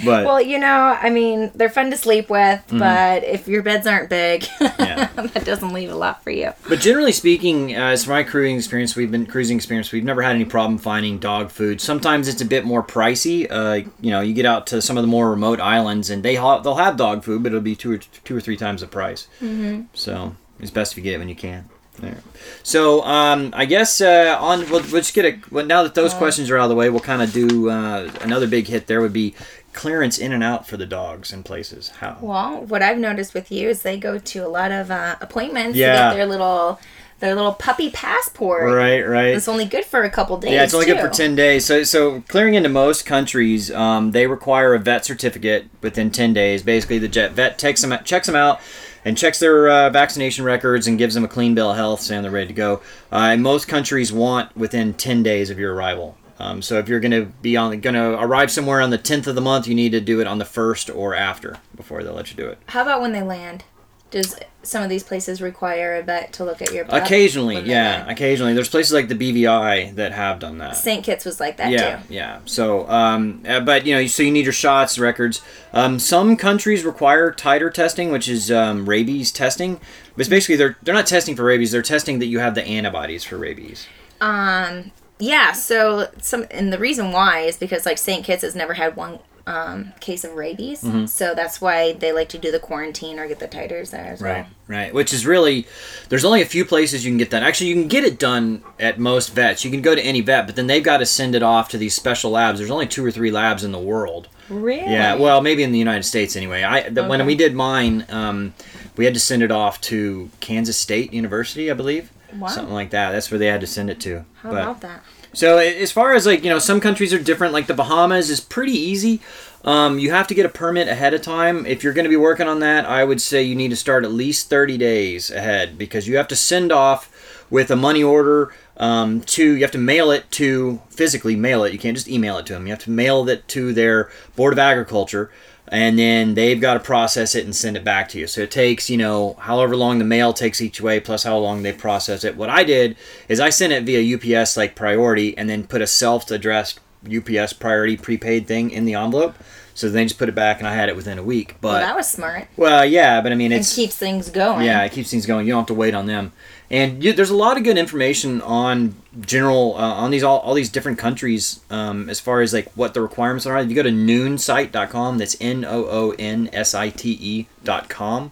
but 0.05 0.25
Well, 0.25 0.41
you 0.41 0.59
know, 0.59 0.67
I 1.01 1.11
mean, 1.11 1.51
they're 1.55 1.69
fun 1.71 1.91
to 1.91 1.97
sleep 1.97 2.31
with, 2.31 2.63
but 2.71 3.25
if 3.25 3.49
your 3.49 3.63
beds 3.63 3.87
aren't 3.87 4.11
big, 4.11 4.43
Mm-hmm. 4.43 4.83
Yeah. 4.95 5.07
that 5.29 5.45
doesn't 5.45 5.73
leave 5.73 5.91
a 5.91 5.95
lot 5.97 6.23
for 6.23 6.31
you. 6.31 6.53
but 6.69 6.79
generally 6.81 7.13
speaking, 7.13 7.75
uh, 7.75 7.81
as 7.91 8.07
my 8.07 8.23
cruising 8.23 8.57
experience, 8.57 8.95
we've 8.97 9.11
been 9.11 9.27
cruising 9.27 9.57
experience. 9.57 9.91
We've 9.93 10.05
never 10.05 10.23
had 10.23 10.35
any 10.35 10.45
problem 10.45 10.79
finding 10.79 11.19
dog 11.19 11.51
food. 11.51 11.81
Sometimes 11.81 12.29
it's 12.29 12.41
a 12.41 12.45
bit 12.45 12.65
more 12.65 12.83
pricey. 12.83 13.47
Uh, 13.51 13.89
you 14.01 14.11
know, 14.11 14.21
you 14.21 14.33
get 14.35 14.47
out 14.47 14.67
to 14.69 14.81
some 14.83 14.97
of 14.97 15.04
the 15.05 15.11
more 15.11 15.31
remote 15.31 15.61
islands, 15.61 16.09
and 16.11 16.23
they 16.23 16.35
ha- 16.37 16.61
they'll 16.61 16.77
have 16.77 16.97
dog 16.97 17.23
food, 17.25 17.43
but 17.43 17.49
it'll 17.53 17.61
be 17.61 17.77
two 17.77 17.93
or 17.93 17.99
two 17.99 18.35
or 18.37 18.41
three 18.41 18.57
times 18.57 18.81
the 18.81 18.87
price. 18.87 19.29
Mm-hmm. 19.41 19.83
So 19.93 20.35
it's 20.59 20.71
best 20.71 20.93
if 20.93 20.99
you 20.99 21.05
get 21.05 21.15
it 21.15 21.19
when 21.19 21.29
you 21.29 21.37
can. 21.37 21.69
There. 21.99 22.19
So 22.65 23.03
um, 23.05 23.53
I 23.55 23.67
guess 23.67 24.01
uh, 24.01 24.37
on 24.41 24.61
we'll, 24.71 24.81
we'll 24.81 25.03
just 25.03 25.15
get 25.15 25.25
a 25.27 25.39
well, 25.51 25.65
now 25.65 25.83
that 25.85 25.95
those 25.95 26.13
questions 26.15 26.51
are 26.51 26.57
out 26.59 26.65
of 26.65 26.71
the 26.71 26.75
way, 26.75 26.91
we'll 26.91 26.99
kind 27.01 27.23
of 27.23 27.33
do 27.33 27.71
uh, 27.71 28.11
another 28.23 28.49
big 28.49 28.67
hit. 28.67 28.87
There 28.89 29.01
would 29.01 29.13
be 29.13 29.35
clearance 29.75 30.19
in 30.19 30.33
and 30.33 30.43
out 30.43 30.67
for 30.67 30.77
the 30.77 30.87
dogs 30.87 31.33
in 31.33 31.43
places. 31.45 31.91
How? 32.01 32.17
Well, 32.21 32.63
what 32.63 32.83
I've 32.83 32.99
noticed 32.99 33.33
with 33.35 33.53
you 33.53 33.69
is 33.69 33.83
they 33.83 33.97
go 33.99 34.19
to 34.19 34.39
a 34.41 34.49
lot 34.49 34.73
of 34.73 34.91
uh, 34.91 35.17
appointments 35.21 35.77
Yeah. 35.77 35.93
to 35.93 35.99
get 35.99 36.15
their 36.17 36.27
little 36.27 36.81
their 37.25 37.35
little 37.35 37.55
puppy 37.55 37.91
passport. 37.91 38.73
Right, 38.75 39.01
right. 39.01 39.35
It's 39.35 39.49
only 39.49 39.65
good 39.65 39.85
for 39.85 40.03
a 40.03 40.11
couple 40.11 40.37
days. 40.37 40.53
Yeah, 40.53 40.63
it's 40.63 40.75
only 40.75 40.87
good 40.87 41.01
for 41.01 41.09
ten 41.09 41.35
days. 41.35 41.65
So, 41.65 41.83
so 41.83 42.21
clearing 42.29 42.55
into 42.55 42.69
most 42.69 43.07
countries, 43.07 43.71
um, 43.71 44.11
they 44.11 44.27
require 44.27 44.75
a 44.75 44.79
vet 44.79 45.07
certificate 45.07 45.67
within 45.81 46.11
ten 46.11 46.35
days. 46.35 46.63
Basically, 46.63 46.99
the 46.99 47.09
jet 47.09 47.33
vet 47.33 47.59
takes 47.59 47.81
them, 47.81 47.97
checks 48.05 48.27
them 48.27 48.37
out, 48.37 48.61
and 49.07 49.17
checks 49.17 49.39
their 49.39 49.71
uh, 49.71 49.91
vaccination 49.91 50.45
records 50.45 50.87
and 50.87 50.99
gives 50.99 51.15
them 51.15 51.25
a 51.25 51.29
clean 51.29 51.55
bill 51.55 51.71
of 51.71 51.77
health, 51.77 52.03
saying 52.03 52.23
they're 52.23 52.31
ready 52.31 52.49
to 52.49 52.53
go. 52.53 52.83
Uh, 53.11 53.31
and 53.33 53.43
most 53.43 53.69
countries 53.69 54.13
want 54.13 54.55
within 54.55 54.93
ten 54.93 55.23
days 55.23 55.49
of 55.49 55.59
your 55.59 55.75
arrival. 55.75 56.19
Um, 56.39 56.61
so, 56.61 56.79
if 56.79 56.89
you're 56.91 57.01
going 57.01 57.13
to 57.13 57.25
be 57.41 57.57
on, 57.57 57.81
going 57.81 57.95
to 57.95 58.21
arrive 58.21 58.51
somewhere 58.51 58.83
on 58.83 58.91
the 58.91 58.99
tenth 58.99 59.27
of 59.27 59.35
the 59.35 59.41
month, 59.41 59.67
you 59.67 59.75
need 59.75 59.93
to 59.93 60.01
do 60.01 60.21
it 60.21 60.27
on 60.27 60.37
the 60.37 60.45
first 60.45 60.91
or 60.91 61.15
after 61.15 61.57
before 61.75 62.03
they'll 62.03 62.13
let 62.13 62.31
you 62.31 62.37
do 62.37 62.49
it. 62.49 62.59
How 62.67 62.83
about 62.83 63.01
when 63.01 63.13
they 63.13 63.23
land? 63.23 63.65
Does 64.11 64.39
some 64.63 64.83
of 64.83 64.89
these 64.89 65.03
places 65.03 65.43
require 65.43 65.97
a 65.97 66.03
vet 66.03 66.33
to 66.35 66.45
look 66.45 66.63
at 66.63 66.73
your 66.73 66.87
Occasionally, 66.89 67.61
yeah, 67.61 68.09
occasionally. 68.09 68.55
There's 68.55 68.69
places 68.69 68.93
like 68.93 69.09
the 69.09 69.15
BVI 69.15 69.95
that 69.97 70.13
have 70.13 70.39
done 70.39 70.59
that. 70.59 70.77
St. 70.77 71.05
Kitts 71.05 71.25
was 71.25 71.41
like 71.41 71.57
that 71.59 71.71
yeah, 71.71 71.97
too. 71.97 72.15
yeah. 72.15 72.41
So, 72.45 72.89
um, 72.89 73.43
uh, 73.47 73.61
but 73.61 73.87
you 73.87 73.95
know, 73.95 74.07
so 74.07 74.23
you 74.23 74.31
need 74.31 74.45
your 74.45 74.53
shots, 74.53 74.99
records. 74.99 75.43
Um, 75.73 75.99
some 75.99 76.37
countries 76.37 76.85
require 76.85 77.33
titer 77.33 77.73
testing, 77.73 78.11
which 78.11 78.29
is 78.29 78.51
um, 78.51 78.89
rabies 78.89 79.31
testing. 79.31 79.81
But 80.13 80.21
it's 80.21 80.29
basically 80.29 80.57
they're 80.57 80.77
they're 80.83 80.95
not 80.95 81.07
testing 81.07 81.37
for 81.37 81.45
rabies; 81.45 81.73
they're 81.73 81.83
testing 81.83 82.19
that 82.21 82.27
you 82.27 82.39
have 82.39 82.55
the 82.55 82.65
antibodies 82.65 83.25
for 83.25 83.37
rabies. 83.37 83.87
Um, 84.21 84.93
yeah. 85.19 85.53
So 85.53 86.09
some, 86.21 86.47
and 86.51 86.73
the 86.73 86.79
reason 86.79 87.13
why 87.13 87.41
is 87.41 87.57
because 87.57 87.85
like 87.85 87.99
St. 87.99 88.25
Kitts 88.25 88.43
has 88.43 88.55
never 88.55 88.75
had 88.75 88.97
one 88.97 89.19
um, 89.47 89.93
case 90.01 90.25
of 90.25 90.33
rabies, 90.35 90.83
Mm-hmm. 90.83 91.07
so 91.07 91.35
that's 91.35 91.61
why 91.61 91.93
they 91.93 92.13
like 92.13 92.29
to 92.31 92.39
do 92.39 92.51
the 92.51 92.59
quarantine 92.59 93.19
or 93.19 93.29
get 93.29 93.39
the 93.41 93.49
titers 93.49 93.91
there 93.91 94.07
as 94.07 94.23
well. 94.23 94.47
right. 94.69 94.95
Which 94.95 95.13
is 95.13 95.27
really 95.27 95.67
there's 96.09 96.25
only 96.25 96.41
a 96.43 96.47
few 96.47 96.65
places 96.65 97.05
you 97.05 97.11
can 97.11 97.19
get 97.19 97.31
that. 97.31 97.43
Actually, 97.43 97.69
you 97.69 97.75
can 97.75 97.89
get 97.89 98.05
it 98.05 98.19
done 98.19 98.63
at 98.81 98.99
most 98.99 99.35
vets. 99.35 99.65
You 99.65 99.71
can 99.71 99.83
go 99.83 99.95
to 99.95 100.01
any 100.01 100.21
vet, 100.23 100.47
but 100.47 100.57
then 100.57 100.67
they've 100.67 100.83
got 100.83 100.99
to 100.99 101.07
send 101.07 101.35
it 101.35 101.43
off 101.43 101.69
to 101.71 101.79
these 101.79 101.95
special 101.95 102.31
labs. 102.31 102.59
There's 102.59 102.71
only 102.71 102.87
two 102.87 103.05
or 103.05 103.11
three 103.11 103.31
labs 103.31 103.65
in 103.65 103.73
the 103.73 103.79
world. 103.79 104.29
Really? 104.49 104.91
Yeah, 104.93 105.15
well, 105.17 105.41
maybe 105.41 105.63
in 105.63 105.73
the 105.73 105.79
United 105.79 106.05
States 106.05 106.37
anyway. 106.37 106.63
I 106.63 106.89
the, 106.89 107.05
when 107.05 107.25
we 107.27 107.35
did 107.35 107.55
mine, 107.55 108.05
um, 108.11 108.55
we 108.97 109.05
had 109.07 109.15
to 109.15 109.21
send 109.21 109.43
it 109.43 109.51
off 109.51 109.81
to 109.83 110.31
Kansas 110.41 110.77
State 110.79 111.13
University, 111.13 111.71
I 111.71 111.75
believe, 111.75 112.11
Wow. 112.39 112.49
something 112.49 112.75
like 112.75 112.91
that. 112.91 113.13
That's 113.13 113.31
where 113.31 113.39
they 113.39 113.47
had 113.47 113.61
to 113.61 113.67
send 113.67 113.91
it 113.91 114.01
to. 114.01 114.25
How 114.43 114.51
but 114.51 114.63
about 114.63 114.81
that? 114.83 115.03
So 115.35 115.59
as 115.59 115.93
far 115.93 116.15
as 116.15 116.27
like 116.27 116.45
you 116.45 116.51
know, 116.51 116.59
some 116.59 116.81
countries 116.81 117.13
are 117.13 117.19
different. 117.19 117.53
Like 117.53 117.67
the 117.67 117.75
Bahamas 117.75 118.31
is 118.31 118.41
pretty 118.41 118.73
easy. 118.73 119.21
Um, 119.65 119.99
you 119.99 120.11
have 120.11 120.27
to 120.27 120.35
get 120.35 120.45
a 120.45 120.51
permit 120.51 120.89
ahead 120.89 121.15
of 121.15 121.23
time. 121.23 121.65
If 121.65 121.83
you're 121.83 121.95
going 121.95 122.05
to 122.05 122.11
be 122.11 122.17
working 122.17 122.47
on 122.47 122.61
that, 122.61 122.85
I 122.85 123.03
would 123.03 123.23
say 123.23 123.43
you 123.43 123.55
need 123.55 123.71
to 123.71 123.77
start 123.77 124.05
at 124.05 124.13
least 124.13 124.51
30 124.51 124.77
days 124.77 125.31
ahead 125.31 125.79
because 125.79 126.07
you 126.07 126.19
have 126.19 126.29
to 126.29 126.37
send 126.37 126.71
off 126.71 127.11
with 127.51 127.71
a 127.71 127.77
money 127.77 128.03
order 128.03 128.53
um, 128.77 129.21
to 129.23 129.55
you 129.55 129.63
have 129.63 129.71
to 129.71 129.79
mail 129.79 130.11
it 130.11 130.31
to 130.33 130.81
physically 130.91 131.37
mail 131.37 131.65
it. 131.65 131.73
You 131.73 131.79
can't 131.79 131.97
just 131.97 132.09
email 132.09 132.37
it 132.39 132.47
to 132.47 132.53
them. 132.53 132.67
You 132.67 132.73
have 132.73 132.85
to 132.85 132.91
mail 132.91 133.29
it 133.29 133.47
to 133.49 133.73
their 133.73 134.11
board 134.37 134.53
of 134.53 134.59
agriculture, 134.59 135.31
and 135.69 135.99
then 135.99 136.35
they've 136.35 136.61
got 136.61 136.75
to 136.75 136.81
process 136.81 137.35
it 137.35 137.45
and 137.45 137.55
send 137.57 137.77
it 137.77 137.85
back 137.85 138.09
to 138.11 138.19
you. 138.19 138.27
So 138.27 138.43
it 138.43 138.51
takes 138.51 138.91
you 138.91 138.97
know 138.97 139.35
however 139.41 139.77
long 139.77 139.99
the 139.99 140.05
mail 140.05 140.33
takes 140.33 140.61
each 140.61 140.81
way 140.81 141.01
plus 141.01 141.25
how 141.25 141.39
long 141.39 141.63
they 141.63 141.73
process 141.73 142.25
it. 142.25 142.37
What 142.37 142.51
I 142.51 142.65
did 142.65 142.97
is 143.29 143.41
I 143.41 143.51
sent 143.51 143.73
it 143.73 143.85
via 143.85 144.17
UPS 144.41 144.57
like 144.57 144.75
priority, 144.77 145.37
and 145.39 145.49
then 145.49 145.67
put 145.67 145.83
a 145.83 145.87
self-addressed 145.87 146.81
UPS 147.07 147.53
priority 147.55 147.97
prepaid 147.97 148.47
thing 148.47 148.71
in 148.71 148.85
the 148.85 148.95
envelope. 148.95 149.35
So 149.77 149.89
they 149.91 150.05
just 150.05 150.19
put 150.21 150.29
it 150.29 150.37
back, 150.37 150.59
and 150.61 150.69
I 150.69 150.75
had 150.77 150.89
it 150.89 150.95
within 150.95 151.19
a 151.19 151.23
week. 151.23 151.57
Well, 151.61 151.73
But 151.75 151.81
that 151.81 151.97
was 151.97 152.09
smart. 152.09 152.47
well, 152.57 152.85
yeah, 152.85 153.21
but 153.21 153.33
I 153.33 153.35
mean, 153.35 153.51
It 153.51 153.67
keeps 153.67 153.97
things 153.97 154.31
going. 154.31 154.65
yeah, 154.65 154.85
it 154.85 154.93
keeps 154.93 155.11
things 155.11 155.27
going. 155.27 155.47
You 155.47 155.53
don't 155.53 155.63
have 155.63 155.67
to 155.67 155.75
wait 155.75 155.95
on 155.95 156.07
them. 156.07 156.33
And 156.75 157.05
you, 157.05 157.13
there's 157.13 157.31
a 157.31 157.37
lot 157.37 157.57
of 157.57 157.63
good 157.63 157.79
information 157.79 158.41
on 158.43 158.97
general 159.21 159.77
uh, 159.77 160.03
on 160.03 160.11
these 160.11 160.25
all, 160.25 160.41
all 160.41 160.55
these 160.55 160.71
different 160.71 160.99
countries 160.99 161.61
um, 161.71 162.11
as 162.11 162.19
far 162.19 162.41
as 162.41 162.53
like 162.53 162.67
what 162.75 162.95
the 162.95 163.01
requirements 163.01 163.47
are. 163.47 163.57
If 163.59 163.69
you 163.71 163.77
go 163.77 163.85
to 163.85 163.91
noonsite.com, 163.91 165.19
that's 165.19 165.37
n 165.41 165.65
o 165.65 165.85
o 165.87 166.15
n 166.19 166.49
s 166.53 166.75
i 166.75 166.89
t 166.91 167.17
e 167.21 167.47
dot 167.63 167.89
com. 167.89 168.31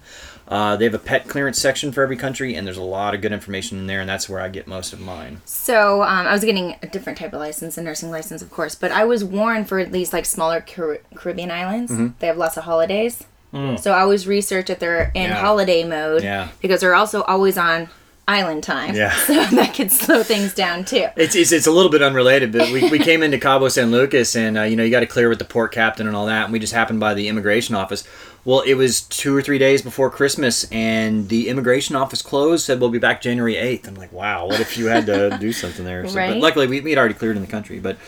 Uh, 0.48 0.76
they 0.76 0.84
have 0.84 0.92
a 0.92 0.98
pet 0.98 1.28
clearance 1.28 1.58
section 1.58 1.92
for 1.92 2.02
every 2.02 2.16
country, 2.16 2.54
and 2.54 2.66
there's 2.66 2.76
a 2.76 2.82
lot 2.82 3.14
of 3.14 3.22
good 3.22 3.32
information 3.32 3.78
in 3.78 3.86
there, 3.86 4.00
and 4.00 4.08
that's 4.08 4.28
where 4.28 4.40
I 4.40 4.48
get 4.48 4.66
most 4.66 4.92
of 4.92 5.00
mine. 5.00 5.40
So 5.46 6.02
um, 6.02 6.26
I 6.26 6.32
was 6.32 6.44
getting 6.44 6.74
a 6.82 6.86
different 6.88 7.18
type 7.18 7.32
of 7.32 7.40
license, 7.40 7.78
a 7.78 7.82
nursing 7.82 8.10
license, 8.10 8.42
of 8.42 8.50
course. 8.50 8.74
But 8.74 8.92
I 8.92 9.04
was 9.04 9.24
warned 9.24 9.68
for 9.68 9.84
these 9.84 10.12
like 10.12 10.26
smaller 10.26 10.60
Car- 10.60 10.98
Caribbean 11.14 11.50
islands. 11.50 11.92
They 12.18 12.26
have 12.26 12.36
lots 12.36 12.56
of 12.58 12.64
holidays. 12.64 13.24
So 13.54 13.92
I 13.92 14.00
always 14.00 14.26
research 14.26 14.68
if 14.68 14.78
they're 14.78 15.10
in 15.14 15.26
Mm. 15.30 15.34
Yeah. 15.34 15.40
holiday 15.40 15.84
mode 15.84 16.22
Yeah. 16.22 16.48
because 16.62 16.80
they're 16.80 16.94
also 16.94 17.22
always 17.24 17.56
on 17.58 17.88
island 18.28 18.62
time. 18.62 18.94
Yeah. 18.94 19.12
So 19.26 19.34
that 19.56 19.74
could 19.74 19.90
slow 19.90 20.22
things 20.22 20.54
down 20.54 20.84
too. 20.84 21.06
It's, 21.16 21.34
it's, 21.34 21.52
it's 21.52 21.66
a 21.66 21.70
little 21.70 21.90
bit 21.90 22.02
unrelated, 22.02 22.52
but 22.52 22.70
we, 22.70 22.88
we 22.90 22.98
came 22.98 23.22
into 23.22 23.38
Cabo 23.38 23.68
San 23.68 23.90
Lucas 23.90 24.34
and, 24.36 24.58
uh, 24.58 24.62
you 24.62 24.76
know, 24.76 24.82
you 24.84 24.90
got 24.90 25.00
to 25.00 25.06
clear 25.06 25.28
with 25.28 25.38
the 25.38 25.44
port 25.44 25.72
captain 25.72 26.06
and 26.06 26.14
all 26.16 26.26
that. 26.26 26.44
And 26.44 26.52
we 26.52 26.58
just 26.58 26.72
happened 26.72 27.00
by 27.00 27.14
the 27.14 27.28
immigration 27.28 27.74
office. 27.74 28.06
Well, 28.44 28.60
it 28.62 28.74
was 28.74 29.02
two 29.02 29.36
or 29.36 29.42
three 29.42 29.58
days 29.58 29.82
before 29.82 30.10
Christmas 30.10 30.64
and 30.72 31.28
the 31.28 31.48
immigration 31.48 31.94
office 31.94 32.22
closed, 32.22 32.64
said 32.64 32.80
we'll 32.80 32.90
be 32.90 32.98
back 32.98 33.22
January 33.22 33.54
8th. 33.54 33.86
I'm 33.86 33.94
like, 33.94 34.12
wow, 34.12 34.46
what 34.46 34.60
if 34.60 34.76
you 34.76 34.86
had 34.86 35.06
to 35.06 35.36
do 35.40 35.52
something 35.62 35.84
there? 35.84 36.06
So, 36.08 36.14
But 36.14 36.18
Right. 36.20 36.36
luckily, 36.36 36.66
we, 36.66 36.80
we 36.80 36.90
had 36.90 36.98
already 36.98 37.14
cleared 37.14 37.36
in 37.36 37.42
the 37.42 37.48
country. 37.48 37.78
But 37.78 37.98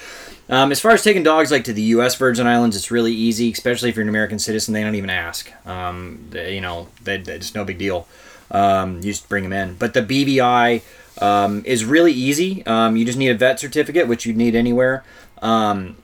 um, 0.49 0.73
as 0.73 0.80
far 0.80 0.90
as 0.90 1.02
taking 1.02 1.23
dogs 1.23 1.50
like 1.52 1.64
to 1.64 1.73
the 1.73 1.83
U.S. 1.83 2.16
Virgin 2.16 2.47
Islands, 2.47 2.76
it's 2.76 2.90
really 2.90 3.12
easy, 3.12 3.52
especially 3.52 3.88
if 3.90 3.97
you're 3.97 4.02
an 4.02 4.09
American 4.09 4.38
citizen. 4.40 4.75
They 4.75 4.83
don't 4.83 4.97
even 4.97 5.11
ask. 5.11 5.50
Um, 5.66 6.26
they, 6.30 6.54
you 6.56 6.61
know, 6.61 6.88
they, 7.02 7.18
they, 7.18 7.35
it's 7.35 7.54
no 7.54 7.64
big 7.64 7.78
deal. 7.78 8.09
Um, 8.54 8.96
you 8.96 9.12
just 9.12 9.28
bring 9.28 9.42
them 9.42 9.52
in. 9.52 9.75
But 9.75 9.94
the 9.94 10.02
BVI 10.02 10.82
um, 11.20 11.62
is 11.64 11.84
really 11.84 12.12
easy. 12.12 12.64
Um, 12.66 12.96
you 12.96 13.04
just 13.04 13.18
need 13.18 13.28
a 13.28 13.34
vet 13.34 13.61
certificate, 13.61 14.08
which 14.08 14.25
you'd 14.25 14.37
need 14.37 14.54
anywhere. 14.54 15.04
Um, 15.42 15.96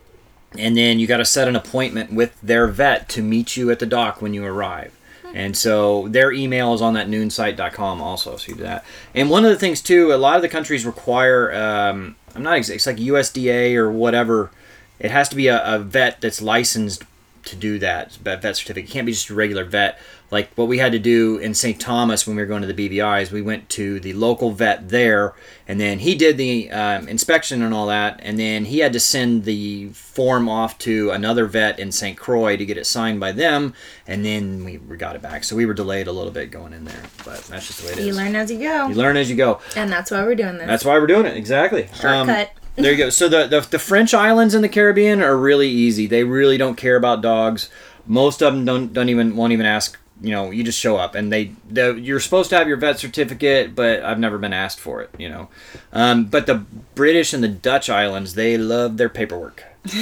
and 0.59 0.77
then 0.77 0.99
you 0.99 1.07
got 1.07 1.19
to 1.19 1.25
set 1.25 1.49
an 1.49 1.57
appointment 1.57 2.13
with 2.13 2.39
their 2.43 2.67
vet 2.67 3.09
to 3.11 3.23
meet 3.23 3.57
you 3.57 3.71
at 3.71 3.79
the 3.79 3.87
dock 3.87 4.21
when 4.21 4.35
you 4.35 4.45
arrive. 4.45 4.93
And 5.33 5.57
so 5.57 6.09
their 6.09 6.33
email 6.33 6.75
is 6.75 6.83
on 6.83 6.95
that 6.95 7.07
noonsite.com 7.07 8.03
also, 8.03 8.37
so 8.37 8.49
you 8.49 8.57
do 8.57 8.65
that. 8.65 8.85
And 9.15 9.31
one 9.31 9.45
of 9.45 9.51
the 9.51 9.57
things 9.57 9.81
too, 9.81 10.13
a 10.13 10.17
lot 10.17 10.35
of 10.35 10.43
the 10.43 10.49
countries 10.49 10.85
require 10.85 11.55
um, 11.55 12.17
I'm 12.35 12.43
not 12.43 12.59
it's 12.59 12.87
like 12.87 12.97
USDA 12.97 13.75
or 13.75 13.91
whatever. 13.91 14.51
It 14.99 15.11
has 15.11 15.29
to 15.31 15.37
be 15.37 15.49
a, 15.49 15.63
a 15.65 15.79
vet 15.79 16.21
that's 16.21 16.43
licensed 16.43 17.05
to 17.45 17.57
do 17.57 17.79
that 17.79 18.13
vet 18.17 18.43
vet 18.43 18.57
certificate. 18.57 18.89
It 18.91 18.93
can't 18.93 19.07
be 19.07 19.13
just 19.13 19.31
a 19.31 19.35
regular 19.35 19.65
vet. 19.65 19.99
Like 20.31 20.53
what 20.55 20.69
we 20.69 20.79
had 20.79 20.93
to 20.93 21.01
do 21.01 21.39
in 21.39 21.55
St. 21.55 21.81
Thomas 21.81 22.25
when 22.25 22.37
we 22.37 22.43
were 22.43 22.47
going 22.47 22.63
to 22.63 22.73
the 22.73 22.89
BVI's, 22.89 23.33
we 23.33 23.43
went 23.43 23.69
to 23.71 23.99
the 23.99 24.13
local 24.13 24.53
vet 24.53 24.89
there, 24.89 25.35
and 25.67 25.81
then 25.81 25.99
he 25.99 26.15
did 26.15 26.37
the 26.37 26.71
um, 26.71 27.09
inspection 27.09 27.63
and 27.63 27.75
all 27.75 27.89
that, 27.89 28.21
and 28.23 28.39
then 28.39 28.67
he 28.67 28.79
had 28.79 28.93
to 28.93 29.01
send 29.01 29.45
the 29.45 29.89
form 29.89 30.49
off 30.49 30.79
to 30.79 31.11
another 31.11 31.47
vet 31.47 31.81
in 31.81 31.91
St. 31.91 32.17
Croix 32.17 32.57
to 32.57 32.65
get 32.65 32.79
it 32.79 32.87
signed 32.87 33.19
by 33.19 33.33
them, 33.33 33.75
and 34.07 34.25
then 34.25 34.65
we, 34.65 34.77
got 34.97 35.17
it 35.17 35.23
back. 35.23 35.43
So 35.43 35.57
we 35.57 35.67
were 35.67 35.75
delayed 35.75 36.07
a 36.07 36.13
little 36.13 36.31
bit 36.33 36.53
going 36.53 36.75
in 36.75 36.85
there, 36.85 37.03
but 37.25 37.43
that's 37.45 37.67
just 37.67 37.81
the 37.81 37.87
way 37.89 37.93
it 37.95 37.99
is. 37.99 38.07
You 38.07 38.13
learn 38.13 38.37
as 38.37 38.53
you 38.53 38.61
go, 38.61 38.87
You 38.87 38.95
learn 38.95 39.17
as 39.17 39.29
you 39.29 39.35
go. 39.35 39.61
and 39.75 39.91
that's 39.91 40.13
why 40.13 40.23
we're 40.23 40.37
doing 40.37 40.59
this. 40.59 40.67
That's 40.69 40.85
why 40.85 40.97
we're 40.99 41.09
doing 41.09 41.27
it. 41.27 41.37
Exactly. 41.37 41.85
Um, 41.85 42.27
Shortcut. 42.29 42.51
There 42.77 42.93
you 42.93 42.99
go. 42.99 43.11
So 43.11 43.29
the, 43.29 43.47
the 43.47 43.61
the 43.61 43.79
French 43.79 44.15
islands 44.15 44.55
in 44.55 44.63
the 44.63 44.69
Caribbean 44.69 45.23
are 45.23 45.37
really 45.37 45.69
easy. 45.69 46.07
They 46.07 46.25
really 46.25 46.57
don't 46.57 46.77
care 46.77 46.97
about 46.97 47.23
dogs. 47.23 47.71
Most 48.07 48.43
of 48.43 48.55
them 48.55 48.65
don't 48.65 48.93
don't 48.93 49.09
even 49.09 49.37
won't 49.37 49.53
even 49.53 49.67
ask. 49.67 49.99
You 50.23 50.33
know, 50.33 50.51
you 50.51 50.63
just 50.63 50.79
show 50.79 50.99
up 50.99 51.15
and 51.15 51.33
they 51.33 51.53
the, 51.71 51.95
you're 51.95 52.21
supposed 52.21 52.51
to 52.51 52.57
have 52.59 52.69
your 52.69 52.77
vet 52.77 52.99
certificate, 52.99 53.75
but 53.75 54.03
I've 54.03 54.19
never 54.19 54.37
been 54.37 54.53
asked 54.53 54.79
for 54.79 55.01
it. 55.01 55.11
You 55.19 55.31
know, 55.31 55.49
um, 55.93 56.27
but 56.27 56.47
the 56.47 56.57
British 56.95 57.33
and 57.33 57.43
the 57.43 57.49
Dutch 57.49 57.89
islands 57.89 58.35
they 58.35 58.59
love 58.59 58.99
their 58.99 59.09
paperwork. 59.09 59.65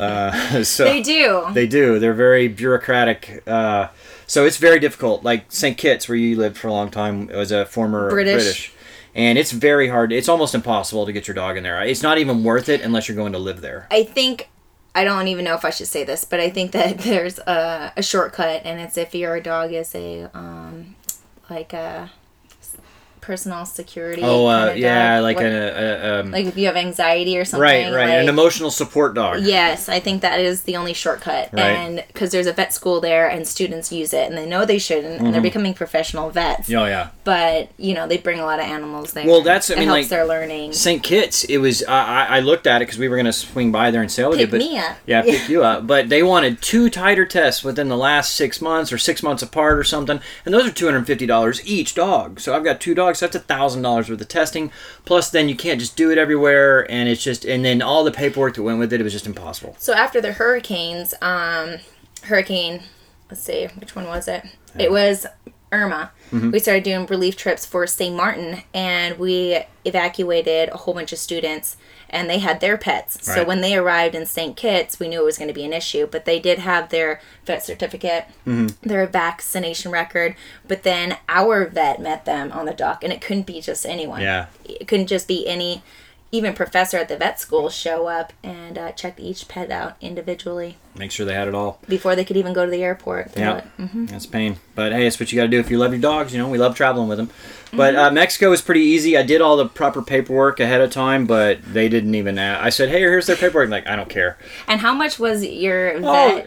uh, 0.00 0.62
so 0.64 0.84
they 0.84 1.00
do. 1.00 1.46
they 1.52 1.66
do. 1.68 2.00
They're 2.00 2.12
very 2.12 2.48
bureaucratic. 2.48 3.44
Uh, 3.46 3.88
so 4.26 4.44
it's 4.44 4.56
very 4.56 4.80
difficult. 4.80 5.22
Like 5.22 5.52
St. 5.52 5.78
Kitts, 5.78 6.08
where 6.08 6.16
you 6.16 6.36
lived 6.36 6.58
for 6.58 6.66
a 6.66 6.72
long 6.72 6.90
time, 6.90 7.30
it 7.30 7.36
was 7.36 7.52
a 7.52 7.64
former 7.66 8.10
British. 8.10 8.72
And 9.16 9.38
it's 9.38 9.50
very 9.50 9.88
hard. 9.88 10.12
It's 10.12 10.28
almost 10.28 10.54
impossible 10.54 11.06
to 11.06 11.12
get 11.12 11.26
your 11.26 11.34
dog 11.34 11.56
in 11.56 11.62
there. 11.62 11.82
It's 11.82 12.02
not 12.02 12.18
even 12.18 12.44
worth 12.44 12.68
it 12.68 12.82
unless 12.82 13.08
you're 13.08 13.16
going 13.16 13.32
to 13.32 13.38
live 13.38 13.62
there. 13.62 13.88
I 13.90 14.04
think 14.04 14.50
I 14.94 15.04
don't 15.04 15.28
even 15.28 15.44
know 15.44 15.54
if 15.54 15.64
I 15.64 15.70
should 15.70 15.88
say 15.88 16.04
this, 16.04 16.24
but 16.24 16.38
I 16.38 16.50
think 16.50 16.72
that 16.72 16.98
there's 16.98 17.38
a, 17.38 17.94
a 17.96 18.02
shortcut, 18.02 18.62
and 18.64 18.78
it's 18.78 18.98
if 18.98 19.14
your 19.14 19.40
dog 19.40 19.72
is 19.72 19.94
a 19.94 20.30
um, 20.34 20.96
like 21.48 21.72
a 21.72 22.10
personal 23.26 23.66
security. 23.66 24.22
Oh, 24.24 24.46
uh, 24.46 24.58
kinda 24.68 24.72
dog. 24.74 24.78
yeah, 24.78 25.18
like 25.20 25.36
What- 25.36 25.46
a, 25.46 25.48
a 26.16 26.20
um, 26.20 26.30
like 26.30 26.46
if 26.46 26.56
you 26.56 26.66
have 26.66 26.76
anxiety 26.76 27.36
or 27.36 27.44
something. 27.44 27.60
right, 27.60 27.92
right, 27.92 28.08
an 28.10 28.28
emotional 28.28 28.70
support 28.70 29.14
dog. 29.14 29.40
Yes, 29.42 29.88
I 29.88 29.98
think 29.98 30.22
that 30.22 30.38
is 30.38 30.62
the 30.62 30.76
only 30.76 30.92
shortcut. 30.94 31.50
Right. 31.52 31.62
And 31.70 32.04
because 32.06 32.30
there's 32.30 32.46
a 32.46 32.52
vet 32.52 32.72
school 32.72 33.00
there 33.00 33.28
and 33.28 33.46
students 33.46 33.90
use 33.90 34.14
it 34.14 34.28
and 34.28 34.38
they 34.38 34.46
know 34.46 34.64
they 34.64 34.78
shouldn't 34.78 35.20
and 35.20 35.34
they're 35.34 35.40
becoming 35.42 35.74
professional 35.74 36.30
vets. 36.30 36.70
Oh 36.70 36.84
yeah. 36.86 37.08
But, 37.24 37.70
you 37.76 37.92
know, 37.94 38.06
they 38.06 38.18
bring 38.18 38.38
a 38.38 38.44
lot 38.44 38.60
of 38.60 38.66
animals 38.66 39.12
there. 39.12 39.26
Well, 39.26 39.42
that's- 39.42 39.70
I 39.70 39.74
it 39.74 39.78
mean, 39.80 39.88
helps 39.88 40.02
like, 40.02 40.08
their 40.10 40.24
learning. 40.24 40.72
St. 40.72 41.02
Kitts, 41.02 41.42
it 41.44 41.58
was. 41.58 41.82
I 41.84 41.96
I 41.96 42.36
I 42.36 42.40
looked 42.40 42.66
at 42.68 42.80
it 42.80 42.86
because 42.86 42.98
we 42.98 43.08
were 43.08 43.16
gonna 43.16 43.32
swing 43.32 43.72
by 43.72 43.90
there 43.90 44.00
and 44.02 44.10
sail 44.10 44.28
with 44.30 44.38
Pick 44.38 44.50
but 44.52 44.58
me 44.60 44.78
up. 44.78 44.96
yeah, 45.06 45.22
pick 45.22 45.48
you 45.48 45.64
up. 45.64 45.86
But 45.86 46.08
they 46.08 46.22
wanted 46.22 46.62
two 46.62 46.88
titer 46.90 47.28
tests 47.28 47.64
within 47.64 47.88
the 47.88 47.96
last 47.96 48.34
six 48.34 48.60
months 48.60 48.92
or 48.92 48.98
six 48.98 49.22
months 49.22 49.42
apart 49.42 49.76
or 49.78 49.84
something, 49.84 50.20
and 50.44 50.54
those 50.54 50.66
are 50.66 50.70
two 50.70 50.84
hundred 50.86 50.98
and 50.98 51.06
fifty 51.08 51.26
dollars 51.26 51.60
each 51.66 51.94
dog. 51.96 52.38
So 52.40 52.54
I've 52.54 52.62
got 52.64 52.80
two 52.80 52.94
dogs. 52.94 53.15
So 53.16 53.26
that's 53.26 53.36
a 53.36 53.40
thousand 53.40 53.82
dollars 53.82 54.08
worth 54.08 54.20
of 54.20 54.28
testing. 54.28 54.70
Plus, 55.04 55.30
then 55.30 55.48
you 55.48 55.56
can't 55.56 55.80
just 55.80 55.96
do 55.96 56.10
it 56.10 56.18
everywhere, 56.18 56.90
and 56.90 57.08
it's 57.08 57.22
just, 57.22 57.44
and 57.44 57.64
then 57.64 57.82
all 57.82 58.04
the 58.04 58.12
paperwork 58.12 58.54
that 58.54 58.62
went 58.62 58.78
with 58.78 58.92
it, 58.92 59.00
it 59.00 59.04
was 59.04 59.12
just 59.12 59.26
impossible. 59.26 59.76
So 59.78 59.92
after 59.92 60.20
the 60.20 60.32
hurricanes, 60.32 61.14
um, 61.22 61.76
hurricane, 62.22 62.82
let's 63.30 63.42
see, 63.42 63.66
which 63.78 63.96
one 63.96 64.06
was 64.06 64.28
it? 64.28 64.44
It 64.78 64.90
was 64.90 65.26
Irma. 65.72 66.12
Mm-hmm. 66.30 66.50
We 66.50 66.58
started 66.58 66.84
doing 66.84 67.06
relief 67.06 67.36
trips 67.36 67.64
for 67.66 67.86
St. 67.86 68.14
Martin, 68.14 68.62
and 68.72 69.18
we 69.18 69.60
evacuated 69.84 70.68
a 70.70 70.76
whole 70.76 70.94
bunch 70.94 71.12
of 71.12 71.18
students, 71.18 71.76
and 72.08 72.30
they 72.30 72.38
had 72.38 72.60
their 72.60 72.76
pets. 72.78 73.24
So 73.26 73.44
when 73.44 73.60
they 73.60 73.76
arrived 73.76 74.14
in 74.14 74.26
St. 74.26 74.56
Kitts, 74.56 74.98
we 75.00 75.08
knew 75.08 75.20
it 75.20 75.24
was 75.24 75.38
going 75.38 75.48
to 75.48 75.54
be 75.54 75.64
an 75.64 75.72
issue, 75.72 76.06
but 76.06 76.24
they 76.24 76.38
did 76.38 76.58
have 76.60 76.88
their 76.90 77.20
vet 77.44 77.64
certificate, 77.64 78.26
Mm-hmm. 78.46 78.88
their 78.88 79.06
vaccination 79.06 79.90
record. 79.90 80.36
But 80.68 80.82
then 80.84 81.18
our 81.28 81.66
vet 81.66 82.00
met 82.00 82.24
them 82.24 82.52
on 82.52 82.66
the 82.66 82.72
dock, 82.74 83.02
and 83.02 83.12
it 83.12 83.20
couldn't 83.20 83.46
be 83.46 83.60
just 83.60 83.84
anyone 83.84 84.20
Yeah. 84.20 84.46
it 84.64 84.86
couldn't 84.88 85.08
just 85.08 85.26
be 85.28 85.46
any 85.46 85.82
even 86.36 86.52
professor 86.54 86.96
at 86.98 87.08
the 87.08 87.16
vet 87.16 87.40
school 87.40 87.68
show 87.68 88.06
up 88.06 88.32
and 88.44 88.76
uh, 88.78 88.92
check 88.92 89.18
each 89.18 89.48
pet 89.48 89.70
out 89.70 89.96
individually 90.00 90.76
Make 90.94 91.10
sure 91.10 91.26
they 91.26 91.34
had 91.34 91.46
it 91.48 91.54
all. 91.54 91.78
before 91.88 92.16
they 92.16 92.24
could 92.24 92.36
even 92.38 92.52
go 92.54 92.64
to 92.64 92.70
the 92.70 92.82
airport. 92.82 93.36
Yeah, 93.36 93.62
mhm. 93.78 94.08
that's 94.08 94.24
pain. 94.24 94.56
But 94.74 94.92
hey, 94.92 95.06
it's 95.06 95.20
what 95.20 95.30
you 95.30 95.36
got 95.36 95.42
to 95.42 95.48
do 95.48 95.60
if 95.60 95.70
you 95.70 95.76
love 95.76 95.92
your 95.92 96.00
dogs. 96.00 96.32
You 96.32 96.38
know, 96.38 96.48
we 96.48 96.56
love 96.56 96.74
traveling 96.74 97.08
with 97.08 97.18
them. 97.18 97.28
But 97.72 97.94
Mm-hmm. 97.94 97.98
uh, 97.98 98.10
Mexico 98.12 98.48
was 98.48 98.62
pretty 98.62 98.80
easy. 98.80 99.14
I 99.16 99.22
did 99.22 99.42
all 99.42 99.56
the 99.58 99.66
proper 99.66 100.00
paperwork 100.00 100.58
ahead 100.60 100.80
of 100.80 100.90
time, 100.90 101.26
but 101.26 101.58
they 101.70 101.88
didn't 101.90 102.14
even. 102.14 102.38
Ask. 102.38 102.64
I 102.64 102.70
said, 102.70 102.88
"Hey, 102.88 103.00
here's 103.00 103.26
their 103.26 103.36
paperwork." 103.36 103.66
I'm 103.66 103.70
like, 103.70 103.86
I 103.86 103.94
don't 103.96 104.08
care. 104.08 104.38
And 104.68 104.80
how 104.80 104.94
much 104.94 105.18
was 105.18 105.44
your 105.44 105.96
Oh, 105.98 106.00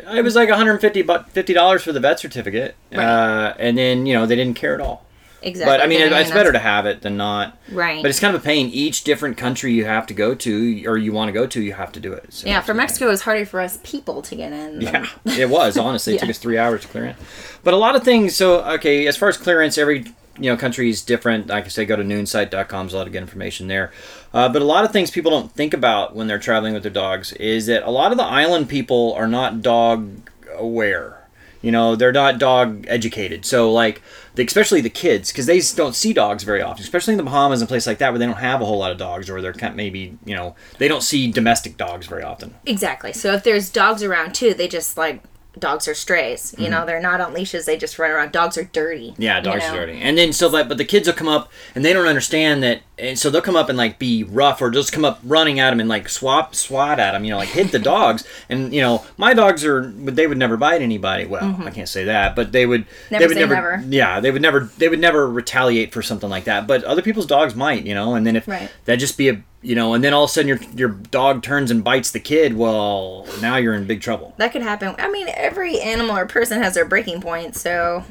vet? 0.05 0.17
it 0.17 0.23
was 0.23 0.35
like 0.35 0.49
150 0.49 1.03
fifty 1.29 1.53
dollars 1.53 1.83
for 1.83 1.91
the 1.91 1.99
vet 1.99 2.19
certificate, 2.19 2.73
Right. 2.91 3.03
uh, 3.05 3.53
and 3.59 3.77
then 3.77 4.07
you 4.07 4.13
know 4.15 4.25
they 4.25 4.35
didn't 4.35 4.55
care 4.55 4.73
at 4.73 4.81
all. 4.81 5.05
Exactly. 5.41 5.65
But 5.77 5.81
I 5.83 5.87
mean, 5.87 6.01
it, 6.01 6.11
it's 6.11 6.31
better 6.31 6.51
to 6.51 6.59
have 6.59 6.85
it 6.85 7.01
than 7.01 7.17
not. 7.17 7.57
Right. 7.71 8.01
But 8.01 8.09
it's 8.09 8.19
kind 8.19 8.35
of 8.35 8.41
a 8.41 8.43
pain. 8.45 8.67
Each 8.69 9.03
different 9.03 9.37
country 9.37 9.73
you 9.73 9.85
have 9.85 10.05
to 10.07 10.13
go 10.13 10.35
to, 10.35 10.85
or 10.85 10.97
you 10.97 11.11
want 11.13 11.29
to 11.29 11.33
go 11.33 11.45
to, 11.47 11.61
you 11.61 11.73
have 11.73 11.91
to 11.93 11.99
do 11.99 12.13
it. 12.13 12.33
So 12.33 12.47
yeah, 12.47 12.61
for. 12.61 12.73
Mexico, 12.73 13.07
it 13.07 13.09
was 13.09 13.21
harder 13.21 13.45
for 13.45 13.59
us 13.59 13.79
people 13.83 14.21
to 14.23 14.35
get 14.35 14.51
in. 14.53 14.81
Yeah, 14.81 15.07
it 15.25 15.49
was 15.49 15.77
honestly. 15.77 16.13
It 16.13 16.15
Yeah. 16.15 16.21
took 16.21 16.29
us 16.31 16.37
three 16.39 16.57
hours 16.57 16.81
to 16.81 16.87
clear 16.87 17.05
in. 17.05 17.15
But 17.63 17.73
a 17.73 17.77
lot 17.77 17.95
of 17.95 18.03
things. 18.03 18.35
So 18.35 18.63
okay, 18.75 19.05
as 19.07 19.15
far 19.17 19.29
as 19.29 19.37
clearance, 19.37 19.77
every 19.77 20.05
you 20.37 20.49
know 20.49 20.55
country 20.57 20.89
is 20.89 21.01
different. 21.01 21.47
Like 21.47 21.65
I 21.65 21.67
say, 21.67 21.85
go 21.85 21.95
to 21.95 22.03
noonsite.com. 22.03 22.85
There's 22.87 22.93
a 22.93 22.97
lot 22.97 23.07
of 23.07 23.13
good 23.13 23.21
information 23.21 23.67
there. 23.67 23.91
Uh, 24.33 24.47
but 24.49 24.61
a 24.61 24.65
lot 24.65 24.85
of 24.85 24.91
things 24.91 25.11
people 25.11 25.31
don't 25.31 25.51
think 25.51 25.73
about 25.73 26.15
when 26.15 26.27
they're 26.27 26.39
traveling 26.39 26.73
with 26.73 26.83
their 26.83 26.91
dogs 26.91 27.33
is 27.33 27.65
that 27.65 27.83
a 27.83 27.89
lot 27.91 28.11
of 28.11 28.17
the 28.17 28.23
island 28.23 28.69
people 28.69 29.13
are 29.17 29.27
not 29.27 29.61
dog 29.61 30.29
aware. 30.55 31.18
You 31.61 31.71
know, 31.71 31.95
they're 31.95 32.11
not 32.11 32.39
dog 32.39 32.85
educated. 32.87 33.45
So 33.45 33.71
like, 33.71 34.01
the, 34.35 34.45
especially 34.45 34.81
the 34.81 34.89
kids, 34.89 35.31
because 35.31 35.45
they 35.45 35.59
don't 35.75 35.95
see 35.95 36.13
dogs 36.13 36.43
very 36.43 36.61
often. 36.61 36.83
Especially 36.83 37.13
in 37.13 37.17
the 37.17 37.23
Bahamas 37.23 37.61
and 37.61 37.67
places 37.67 37.87
like 37.87 37.97
that, 37.97 38.11
where 38.11 38.19
they 38.19 38.25
don't 38.25 38.37
have 38.37 38.61
a 38.61 38.65
whole 38.65 38.79
lot 38.79 38.91
of 38.91 38.97
dogs, 38.97 39.29
or 39.29 39.41
they're 39.41 39.53
kind 39.53 39.71
of 39.71 39.77
maybe 39.77 40.17
you 40.25 40.35
know 40.35 40.55
they 40.77 40.87
don't 40.87 41.03
see 41.03 41.31
domestic 41.31 41.77
dogs 41.77 42.07
very 42.07 42.23
often. 42.23 42.55
Exactly. 42.65 43.11
So 43.11 43.33
if 43.33 43.43
there's 43.43 43.69
dogs 43.69 44.03
around 44.03 44.35
too, 44.35 44.53
they 44.53 44.67
just 44.67 44.97
like 44.97 45.21
dogs 45.57 45.87
are 45.87 45.93
strays. 45.93 46.53
You 46.57 46.69
know, 46.69 46.85
they're 46.85 47.01
not 47.01 47.19
on 47.21 47.33
leashes. 47.33 47.65
They 47.65 47.77
just 47.77 47.97
run 47.97 48.11
around. 48.11 48.31
Dogs 48.31 48.57
are 48.57 48.65
dirty. 48.65 49.11
Mm-hmm. 49.11 49.21
Yeah, 49.21 49.37
you 49.37 49.43
dogs 49.43 49.63
know? 49.63 49.73
are 49.73 49.85
dirty. 49.85 49.99
And 49.99 50.17
then 50.17 50.31
so 50.31 50.47
like, 50.47 50.67
but 50.69 50.77
the 50.77 50.85
kids 50.85 51.07
will 51.07 51.15
come 51.15 51.27
up 51.27 51.51
and 51.75 51.83
they 51.83 51.91
don't 51.93 52.07
understand 52.07 52.61
that, 52.63 52.81
and 52.97 53.17
so 53.17 53.29
they'll 53.29 53.41
come 53.41 53.55
up 53.55 53.67
and 53.69 53.77
like 53.77 53.97
be 53.97 54.23
rough 54.23 54.61
or 54.61 54.69
just 54.69 54.91
come 54.91 55.03
up 55.03 55.19
running 55.23 55.59
at 55.59 55.71
them 55.71 55.79
and 55.79 55.89
like 55.89 56.07
swap 56.09 56.53
swat 56.55 56.99
at 56.99 57.13
them, 57.13 57.23
you 57.23 57.31
know, 57.31 57.37
like 57.37 57.49
hit 57.49 57.71
the 57.71 57.79
dogs. 57.79 58.25
And 58.49 58.73
you 58.73 58.81
know, 58.81 59.05
my 59.17 59.33
dogs 59.35 59.63
are 59.63 59.85
they 59.91 60.25
would 60.25 60.37
never 60.37 60.57
bite 60.57 60.81
anybody. 60.81 61.25
Well, 61.25 61.55
I 61.63 61.69
can't 61.69 61.87
say 61.89 62.05
that, 62.05 62.35
but 62.35 62.51
they 62.51 62.65
would. 62.65 62.81
Mm-hmm. 62.81 63.11
Never 63.13 63.21
they 63.21 63.27
would 63.27 63.33
say 63.35 63.39
never, 63.41 63.77
never. 63.77 63.87
Yeah, 63.95 64.19
they 64.19 64.31
would 64.31 64.41
never. 64.41 64.59
They 64.77 64.89
would 64.89 64.99
never 64.99 65.29
retaliate 65.29 65.91
for 65.93 66.01
something 66.01 66.29
like 66.29 66.45
that. 66.45 66.65
But 66.65 66.83
other 66.83 67.01
people's 67.03 67.27
dogs 67.27 67.53
might, 67.55 67.85
you 67.85 67.93
know. 67.93 68.15
And 68.15 68.25
then 68.25 68.35
if 68.35 68.47
Right. 68.47 68.71
that 68.85 68.95
just 68.97 69.17
be 69.17 69.29
a 69.29 69.43
you 69.61 69.75
know, 69.75 69.93
and 69.93 70.03
then 70.03 70.13
all 70.13 70.23
of 70.23 70.29
a 70.29 70.33
sudden 70.33 70.47
your 70.47 70.59
your 70.75 70.89
dog 70.89 71.43
turns 71.43 71.69
and 71.71 71.83
bites 71.83 72.11
the 72.11 72.19
kid. 72.19 72.55
Well, 72.55 73.25
now 73.41 73.57
you're 73.57 73.73
in 73.73 73.85
big 73.85 74.01
trouble. 74.01 74.33
That 74.37 74.51
could 74.51 74.61
happen. 74.61 74.95
I 74.97 75.09
mean, 75.11 75.27
every 75.33 75.79
animal 75.81 76.17
or 76.17 76.25
person 76.25 76.61
has 76.61 76.73
their 76.75 76.85
breaking 76.85 77.21
point. 77.21 77.55
So, 77.55 78.03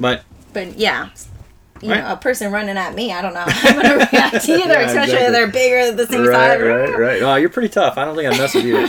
But 0.00 0.24
but 0.52 0.78
yeah. 0.78 1.10
You 1.80 1.92
Right. 1.92 2.00
know, 2.02 2.12
a 2.12 2.16
person 2.16 2.50
running 2.50 2.76
at 2.76 2.96
me, 2.96 3.12
I 3.12 3.22
don't 3.22 3.34
know. 3.34 3.44
I'm 3.46 3.76
gonna 3.80 3.94
react 4.12 4.44
to 4.46 4.52
either, 4.52 4.72
Yeah, 4.74 4.80
especially 4.80 5.12
exactly. 5.14 5.26
if 5.26 5.32
they're 5.32 5.46
bigger, 5.46 5.86
than 5.86 5.96
the 5.96 6.06
same 6.08 6.26
right, 6.26 6.58
size. 6.58 6.60
right, 6.60 6.98
right. 6.98 7.22
Oh, 7.22 7.36
you're 7.36 7.50
pretty 7.50 7.68
tough. 7.68 7.96
I 7.96 8.04
don't 8.04 8.16
think 8.16 8.32
I'd 8.32 8.36
mess 8.36 8.52
with 8.52 8.64
you. 8.64 8.88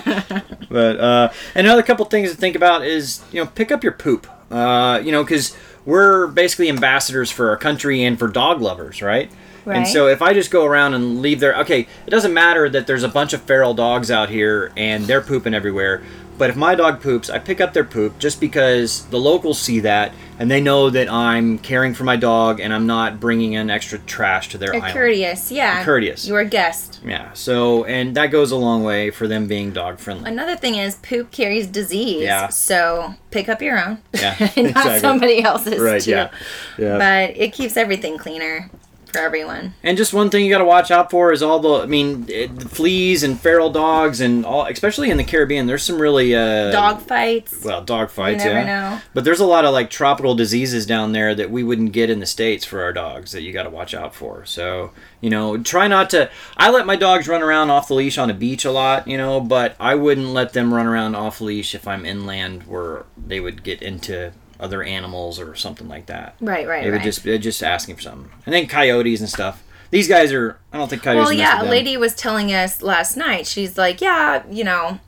but 0.71 0.99
uh, 0.99 1.29
another 1.53 1.83
couple 1.83 2.03
things 2.05 2.31
to 2.31 2.35
think 2.35 2.55
about 2.55 2.83
is 2.83 3.21
you 3.31 3.43
know 3.43 3.47
pick 3.53 3.71
up 3.71 3.83
your 3.83 3.93
poop. 3.93 4.25
Uh, 4.49 4.99
you 5.03 5.11
know 5.11 5.23
because 5.23 5.55
we're 5.85 6.25
basically 6.27 6.67
ambassadors 6.67 7.29
for 7.29 7.49
our 7.49 7.57
country 7.57 8.03
and 8.03 8.17
for 8.17 8.27
dog 8.27 8.59
lovers, 8.59 9.03
right? 9.03 9.29
And 9.65 9.87
so 9.87 10.07
if 10.07 10.21
I 10.21 10.33
just 10.33 10.51
go 10.51 10.65
around 10.65 10.93
and 10.93 11.21
leave 11.21 11.39
there, 11.39 11.55
okay, 11.57 11.81
it 12.05 12.09
doesn't 12.09 12.33
matter 12.33 12.69
that 12.69 12.87
there's 12.87 13.03
a 13.03 13.09
bunch 13.09 13.33
of 13.33 13.41
feral 13.41 13.73
dogs 13.73 14.09
out 14.09 14.29
here 14.29 14.71
and 14.75 15.05
they're 15.05 15.21
pooping 15.21 15.53
everywhere. 15.53 16.01
But 16.39 16.49
if 16.49 16.55
my 16.55 16.73
dog 16.73 17.01
poops, 17.01 17.29
I 17.29 17.37
pick 17.37 17.59
up 17.59 17.73
their 17.73 17.83
poop 17.83 18.17
just 18.17 18.39
because 18.39 19.05
the 19.07 19.19
locals 19.19 19.59
see 19.59 19.81
that 19.81 20.13
and 20.39 20.49
they 20.49 20.61
know 20.61 20.89
that 20.89 21.11
I'm 21.11 21.57
caring 21.57 21.93
for 21.93 22.05
my 22.05 22.15
dog 22.15 22.61
and 22.61 22.73
I'm 22.73 22.87
not 22.87 23.19
bringing 23.19 23.53
in 23.53 23.69
extra 23.69 23.99
trash 23.99 24.47
to 24.49 24.57
their 24.57 24.69
You're 24.71 24.81
island. 24.81 24.93
courteous, 24.93 25.51
yeah. 25.51 25.83
Courteous. 25.83 26.25
You're 26.25 26.39
a 26.39 26.45
guest. 26.45 27.01
Yeah. 27.05 27.33
So, 27.33 27.83
and 27.83 28.15
that 28.15 28.27
goes 28.27 28.51
a 28.51 28.55
long 28.55 28.85
way 28.85 29.11
for 29.11 29.27
them 29.27 29.47
being 29.47 29.73
dog 29.73 29.99
friendly. 29.99 30.31
Another 30.31 30.55
thing 30.55 30.75
is 30.75 30.95
poop 30.95 31.29
carries 31.29 31.67
disease. 31.67 32.23
Yeah. 32.23 32.47
So 32.47 33.15
pick 33.31 33.49
up 33.49 33.61
your 33.61 33.77
own. 33.77 33.97
Yeah, 34.13 34.37
not 34.39 34.57
exactly. 34.57 34.99
somebody 34.99 35.43
else's. 35.43 35.81
Right. 35.81 36.01
too. 36.01 36.11
Yeah. 36.11 36.31
Yeah. 36.77 36.97
But 36.97 37.37
it 37.37 37.51
keeps 37.51 37.75
everything 37.75 38.17
cleaner. 38.17 38.69
For 39.11 39.19
everyone. 39.19 39.73
And 39.83 39.97
just 39.97 40.13
one 40.13 40.29
thing 40.29 40.45
you 40.45 40.51
got 40.51 40.59
to 40.59 40.65
watch 40.65 40.91
out 40.91 41.11
for 41.11 41.31
is 41.31 41.41
all 41.41 41.59
the, 41.59 41.83
I 41.83 41.85
mean, 41.85 42.25
it, 42.27 42.57
the 42.57 42.69
fleas 42.69 43.23
and 43.23 43.39
feral 43.39 43.69
dogs 43.69 44.21
and 44.21 44.45
all, 44.45 44.65
especially 44.65 45.09
in 45.09 45.17
the 45.17 45.23
Caribbean. 45.23 45.67
There's 45.67 45.83
some 45.83 45.99
really 45.99 46.35
uh, 46.35 46.71
Dog 46.71 47.01
fights. 47.01 47.63
well, 47.63 47.83
dog 47.83 48.09
fights, 48.09 48.43
yeah. 48.45 48.63
know. 48.63 49.01
But 49.13 49.23
there's 49.23 49.39
a 49.39 49.45
lot 49.45 49.65
of 49.65 49.73
like 49.73 49.89
tropical 49.89 50.35
diseases 50.35 50.85
down 50.85 51.11
there 51.11 51.35
that 51.35 51.51
we 51.51 51.63
wouldn't 51.63 51.91
get 51.91 52.09
in 52.09 52.19
the 52.19 52.25
states 52.25 52.65
for 52.65 52.81
our 52.81 52.93
dogs 52.93 53.31
that 53.31 53.41
you 53.41 53.51
got 53.53 53.63
to 53.63 53.69
watch 53.69 53.93
out 53.93 54.13
for. 54.15 54.45
So 54.45 54.91
you 55.21 55.29
know, 55.29 55.57
try 55.57 55.87
not 55.87 56.09
to. 56.11 56.29
I 56.55 56.69
let 56.69 56.85
my 56.85 56.95
dogs 56.95 57.27
run 57.27 57.41
around 57.41 57.69
off 57.69 57.87
the 57.87 57.93
leash 57.93 58.17
on 58.17 58.29
a 58.29 58.33
beach 58.33 58.65
a 58.65 58.71
lot, 58.71 59.07
you 59.07 59.17
know, 59.17 59.41
but 59.41 59.75
I 59.79 59.95
wouldn't 59.95 60.27
let 60.27 60.53
them 60.53 60.73
run 60.73 60.87
around 60.87 61.15
off 61.15 61.41
leash 61.41 61.75
if 61.75 61.87
I'm 61.87 62.05
inland 62.05 62.63
where 62.63 63.05
they 63.17 63.39
would 63.39 63.63
get 63.63 63.81
into 63.81 64.31
other 64.59 64.83
animals 64.83 65.39
or 65.39 65.55
something 65.55 65.87
like 65.87 66.07
that. 66.07 66.35
Right, 66.41 66.67
right, 66.67 66.83
They 66.83 66.89
would 66.91 66.97
right. 66.97 67.03
just 67.03 67.23
they're 67.23 67.37
just 67.37 67.63
asking 67.63 67.95
for 67.95 68.01
something, 68.01 68.29
and 68.45 68.53
then 68.53 68.67
coyotes 68.67 69.19
and 69.19 69.29
stuff. 69.29 69.63
These 69.91 70.07
guys 70.07 70.31
are. 70.33 70.59
I 70.71 70.77
don't 70.77 70.87
think 70.89 71.01
coyotes. 71.03 71.23
Well, 71.25 71.33
yeah, 71.33 71.61
a 71.61 71.65
lady 71.65 71.97
was 71.97 72.13
telling 72.13 72.53
us 72.53 72.81
last 72.81 73.15
night. 73.17 73.47
She's 73.47 73.77
like, 73.77 74.01
yeah, 74.01 74.43
you 74.51 74.63
know, 74.63 74.99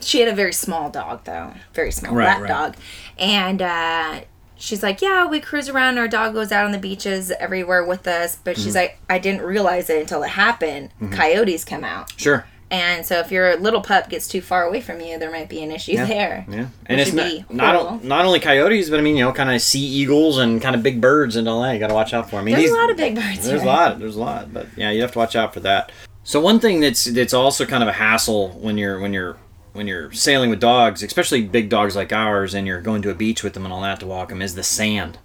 she 0.00 0.20
had 0.20 0.28
a 0.28 0.34
very 0.34 0.52
small 0.52 0.88
dog 0.90 1.24
though, 1.24 1.52
very 1.74 1.90
small 1.92 2.14
Right, 2.14 2.40
right. 2.40 2.48
dog, 2.48 2.76
and 3.18 3.60
uh, 3.60 4.20
she's 4.56 4.82
like, 4.82 5.02
yeah, 5.02 5.26
we 5.26 5.40
cruise 5.40 5.68
around. 5.68 5.98
Our 5.98 6.08
dog 6.08 6.32
goes 6.32 6.52
out 6.52 6.64
on 6.64 6.72
the 6.72 6.78
beaches 6.78 7.30
everywhere 7.32 7.84
with 7.84 8.06
us, 8.08 8.36
but 8.36 8.54
Mm-hmm. 8.56 8.64
she's 8.64 8.74
like, 8.74 8.98
I 9.10 9.18
didn't 9.18 9.42
realize 9.42 9.90
it 9.90 10.00
until 10.00 10.22
it 10.22 10.30
happened. 10.30 10.90
Coyotes 11.10 11.64
come 11.66 11.84
out, 11.84 12.12
Sure. 12.16 12.46
And 12.70 13.04
so 13.04 13.18
if 13.18 13.32
your 13.32 13.56
little 13.56 13.80
pup 13.80 14.08
gets 14.08 14.28
too 14.28 14.40
far 14.40 14.64
away 14.64 14.80
from 14.80 15.00
you, 15.00 15.18
there 15.18 15.30
might 15.30 15.48
be 15.48 15.62
an 15.62 15.70
issue 15.70 15.96
there. 15.96 16.44
Yeah, 16.48 16.68
and 16.86 17.00
it's 17.00 17.12
not 17.12 17.52
not, 17.52 18.04
not 18.04 18.24
only 18.24 18.40
coyotes, 18.40 18.88
but 18.90 19.00
I 19.00 19.02
mean, 19.02 19.16
you 19.16 19.24
know, 19.24 19.32
kind 19.32 19.50
of 19.50 19.60
sea 19.60 19.84
eagles 19.84 20.38
and 20.38 20.62
kind 20.62 20.76
of 20.76 20.82
big 20.82 21.00
birds 21.00 21.36
and 21.36 21.48
all 21.48 21.62
that. 21.62 21.72
You 21.72 21.80
got 21.80 21.88
to 21.88 21.94
watch 21.94 22.14
out 22.14 22.30
for. 22.30 22.36
I 22.36 22.42
mean, 22.42 22.54
There's 22.54 22.70
these, 22.70 22.72
a 22.72 22.80
lot 22.80 22.90
of 22.90 22.96
big 22.96 23.14
birds. 23.14 23.44
There's 23.44 23.62
a 23.62 23.66
lot. 23.66 23.98
There's 23.98 24.16
a 24.16 24.20
lot, 24.20 24.52
but 24.52 24.66
yeah, 24.76 24.90
you 24.90 25.02
have 25.02 25.12
to 25.12 25.18
watch 25.18 25.34
out 25.34 25.52
for 25.52 25.60
that. 25.60 25.90
So 26.22 26.40
one 26.40 26.60
thing 26.60 26.80
that's 26.80 27.04
that's 27.04 27.34
also 27.34 27.66
kind 27.66 27.82
of 27.82 27.88
a 27.88 27.92
hassle 27.92 28.50
when 28.50 28.78
you're 28.78 29.00
when 29.00 29.12
you're 29.12 29.36
when 29.72 29.86
you're 29.86 30.12
sailing 30.12 30.50
with 30.50 30.60
dogs, 30.60 31.02
especially 31.02 31.42
big 31.42 31.68
dogs 31.68 31.96
like 31.96 32.12
ours, 32.12 32.54
and 32.54 32.66
you're 32.66 32.80
going 32.80 33.02
to 33.02 33.10
a 33.10 33.14
beach 33.14 33.42
with 33.42 33.54
them 33.54 33.64
and 33.64 33.72
all 33.72 33.82
that 33.82 34.00
to 34.00 34.06
walk 34.06 34.28
them, 34.28 34.42
is 34.42 34.54
the 34.54 34.62
sand. 34.62 35.18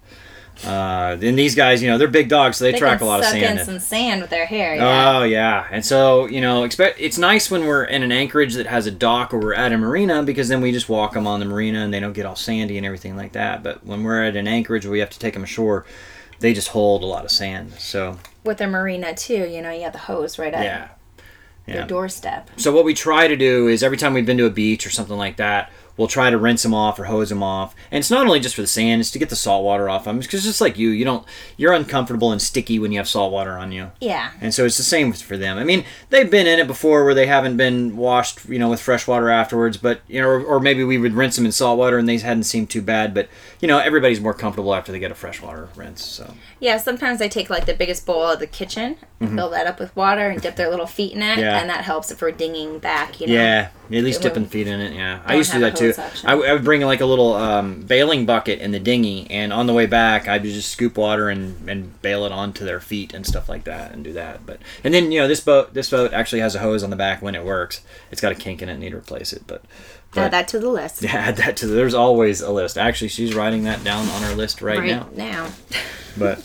Uh, 0.63 1.17
and 1.21 1.37
these 1.37 1.55
guys, 1.55 1.81
you 1.81 1.89
know, 1.89 1.97
they're 1.97 2.07
big 2.07 2.29
dogs, 2.29 2.57
so 2.57 2.65
they, 2.65 2.71
They 2.71 2.79
track 2.79 3.01
a 3.01 3.05
lot 3.05 3.19
of 3.19 3.25
sand. 3.25 3.59
in 3.59 3.65
some 3.65 3.79
sand 3.79 4.21
with 4.21 4.29
their 4.29 4.45
hair. 4.45 4.75
Yeah. 4.75 5.17
Oh 5.17 5.23
yeah, 5.23 5.67
and 5.71 5.85
so 5.85 6.27
you 6.27 6.39
know, 6.39 6.63
expect 6.63 6.99
it's 6.99 7.17
nice 7.17 7.51
when 7.51 7.65
we're 7.65 7.83
in 7.83 8.03
an 8.03 8.11
anchorage 8.11 8.53
that 8.53 8.67
has 8.67 8.87
a 8.87 8.91
dock 8.91 9.33
or 9.33 9.39
we're 9.39 9.53
at 9.53 9.73
a 9.73 9.77
marina 9.77 10.23
because 10.23 10.47
then 10.47 10.61
we 10.61 10.71
just 10.71 10.87
walk 10.87 11.13
them 11.13 11.27
on 11.27 11.39
the 11.39 11.45
marina 11.45 11.79
and 11.79 11.93
they 11.93 11.99
don't 11.99 12.13
get 12.13 12.25
all 12.25 12.35
sandy 12.35 12.77
and 12.77 12.85
everything 12.85 13.17
like 13.17 13.33
that. 13.33 13.63
But 13.63 13.85
when 13.85 14.03
we're 14.03 14.23
at 14.23 14.35
an 14.35 14.47
anchorage 14.47 14.85
where 14.85 14.91
we 14.93 14.99
have 14.99 15.09
to 15.09 15.19
take 15.19 15.33
them 15.33 15.43
ashore, 15.43 15.85
they 16.39 16.53
just 16.53 16.69
hold 16.69 17.03
a 17.03 17.07
lot 17.07 17.25
of 17.25 17.31
sand. 17.31 17.73
So 17.73 18.17
with 18.43 18.57
their 18.57 18.69
marina 18.69 19.13
too, 19.13 19.47
you 19.47 19.61
know, 19.61 19.71
you 19.71 19.81
have 19.81 19.93
the 19.93 19.99
hose 19.99 20.39
right 20.39 20.53
at 20.53 20.63
yeah. 20.63 20.87
their 21.65 21.75
yeah. 21.77 21.87
doorstep. 21.87 22.49
So 22.57 22.73
what 22.73 22.85
we 22.85 22.93
try 22.93 23.27
to 23.27 23.35
do 23.35 23.67
is 23.67 23.83
every 23.83 23.97
time 23.97 24.13
we've 24.13 24.25
been 24.25 24.37
to 24.37 24.45
a 24.45 24.51
beach 24.51 24.85
or 24.85 24.89
something 24.89 25.17
like 25.17 25.37
that, 25.37 25.71
we'll 25.97 26.07
try 26.07 26.29
to 26.29 26.37
rinse 26.37 26.63
them 26.63 26.73
off 26.73 26.99
or 26.99 27.05
hose 27.05 27.29
them 27.29 27.41
off. 27.43 27.75
And 27.91 27.99
it's 27.99 28.11
not 28.11 28.25
only 28.25 28.39
just 28.39 28.55
for 28.55 28.61
the 28.61 28.67
sand; 28.67 29.01
it's 29.01 29.11
to 29.11 29.19
get 29.19 29.29
the 29.29 29.35
salt 29.35 29.63
water 29.63 29.89
off 29.89 30.05
them. 30.05 30.19
Because 30.19 30.43
just 30.43 30.61
like 30.61 30.77
you, 30.77 30.89
you 30.89 31.05
don't 31.05 31.25
you're 31.57 31.73
uncomfortable 31.73 32.31
and 32.31 32.41
sticky 32.41 32.79
when 32.79 32.91
you 32.91 32.97
have 32.99 33.07
salt 33.07 33.31
water 33.31 33.51
on 33.57 33.71
you. 33.71 33.91
Yeah. 34.01 34.31
And 34.41 34.53
so 34.53 34.65
it's 34.65 34.77
the 34.77 34.83
same 34.83 35.13
for 35.13 35.37
them. 35.37 35.57
I 35.57 35.63
mean, 35.63 35.85
they've 36.09 36.29
been 36.29 36.47
in 36.47 36.59
it 36.59 36.67
before 36.67 37.05
where 37.05 37.13
they 37.13 37.27
haven't 37.27 37.57
been 37.57 37.95
washed, 37.97 38.47
you 38.49 38.59
know, 38.59 38.69
with 38.69 38.81
fresh 38.81 39.07
water 39.07 39.29
afterwards, 39.29 39.77
but 39.77 40.01
you 40.07 40.21
know, 40.21 40.27
or, 40.27 40.43
or 40.43 40.59
maybe 40.59 40.83
we 40.83 40.97
would 40.97 41.13
rinse 41.13 41.35
them 41.35 41.45
in 41.45 41.51
salt 41.51 41.77
water 41.77 41.97
and 41.97 42.07
they 42.09 42.17
hadn't 42.17 42.43
seemed 42.43 42.69
too 42.69 42.81
bad. 42.81 43.13
But 43.13 43.29
you 43.61 43.67
know, 43.67 43.77
everybody's 43.79 44.19
more 44.21 44.33
comfortable 44.33 44.73
after 44.75 44.91
they 44.91 44.99
get 44.99 45.11
a 45.11 45.15
freshwater 45.15 45.69
rinse. 45.75 46.03
So 46.03 46.33
Yeah, 46.59 46.77
sometimes 46.77 47.21
I 47.21 47.27
take 47.27 47.49
like 47.49 47.65
the 47.65 47.73
biggest 47.73 48.05
bowl 48.05 48.23
of 48.23 48.39
the 48.39 48.47
kitchen, 48.47 48.97
and 49.19 49.33
fill 49.35 49.49
that 49.51 49.65
up 49.65 49.79
with 49.79 49.95
water, 49.95 50.29
and 50.29 50.41
dip 50.41 50.55
their 50.55 50.69
little 50.69 50.85
feet 50.87 51.13
in 51.13 51.21
it, 51.21 51.25
Mm-hmm. 51.35 51.39
Yeah. 51.41 51.59
and 51.59 51.69
that 51.69 51.83
helps 51.83 52.11
if 52.11 52.21
we're 52.21 52.31
dinging 52.31 52.79
back. 52.79 53.19
You 53.19 53.27
know. 53.27 53.33
yeah, 53.33 53.69
at 53.91 54.03
least 54.03 54.21
dipping 54.21 54.45
feet 54.45 54.67
in 54.67 54.79
it. 54.79 54.93
Yeah, 54.93 55.21
I 55.25 55.35
used 55.35 55.51
to 55.51 55.57
do 55.57 55.61
that 55.61 55.73
a 55.73 55.77
too. 55.93 56.27
I, 56.27 56.31
w- 56.31 56.49
I 56.49 56.53
would 56.53 56.63
bring 56.63 56.81
like 56.81 57.01
a 57.01 57.05
little 57.05 57.33
um, 57.33 57.81
bailing 57.81 58.25
bucket 58.25 58.59
in 58.59 58.71
the 58.71 58.79
dinghy, 58.79 59.27
and 59.29 59.51
on 59.53 59.67
the 59.67 59.73
way 59.73 59.85
back, 59.85 60.27
I'd 60.27 60.43
just 60.43 60.71
scoop 60.71 60.97
water 60.97 61.29
and, 61.29 61.69
and 61.69 62.01
bail 62.01 62.25
it 62.25 62.31
onto 62.31 62.65
their 62.65 62.79
feet 62.79 63.13
and 63.13 63.25
stuff 63.25 63.49
like 63.49 63.63
that, 63.65 63.91
and 63.91 64.03
do 64.03 64.13
that. 64.13 64.45
But 64.45 64.59
and 64.83 64.93
then 64.93 65.11
you 65.11 65.19
know 65.19 65.27
this 65.27 65.41
boat 65.41 65.73
this 65.73 65.89
boat 65.89 66.13
actually 66.13 66.41
has 66.41 66.55
a 66.55 66.59
hose 66.59 66.83
on 66.83 66.89
the 66.89 66.95
back 66.95 67.21
when 67.21 67.35
it 67.35 67.43
works. 67.43 67.81
It's 68.11 68.21
got 68.21 68.31
a 68.31 68.35
kink 68.35 68.61
in 68.61 68.69
it, 68.69 68.77
need 68.77 68.91
to 68.91 68.97
replace 68.97 69.33
it, 69.33 69.43
but. 69.47 69.63
Add 70.17 70.31
that 70.31 70.47
to 70.47 70.59
the 70.59 70.69
list 70.69 71.01
Yeah, 71.01 71.11
add 71.13 71.35
that 71.37 71.57
to. 71.57 71.67
There's 71.67 71.93
always 71.93 72.39
a 72.39 72.49
list. 72.49 72.77
Actually, 72.77 73.09
she's 73.09 73.35
writing 73.35 73.65
that 73.65 73.83
down 73.83 74.07
on 74.07 74.21
her 74.21 74.33
list 74.33 74.61
right, 74.61 74.81
now. 74.81 75.09
now. 75.13 75.49
But 76.17 76.37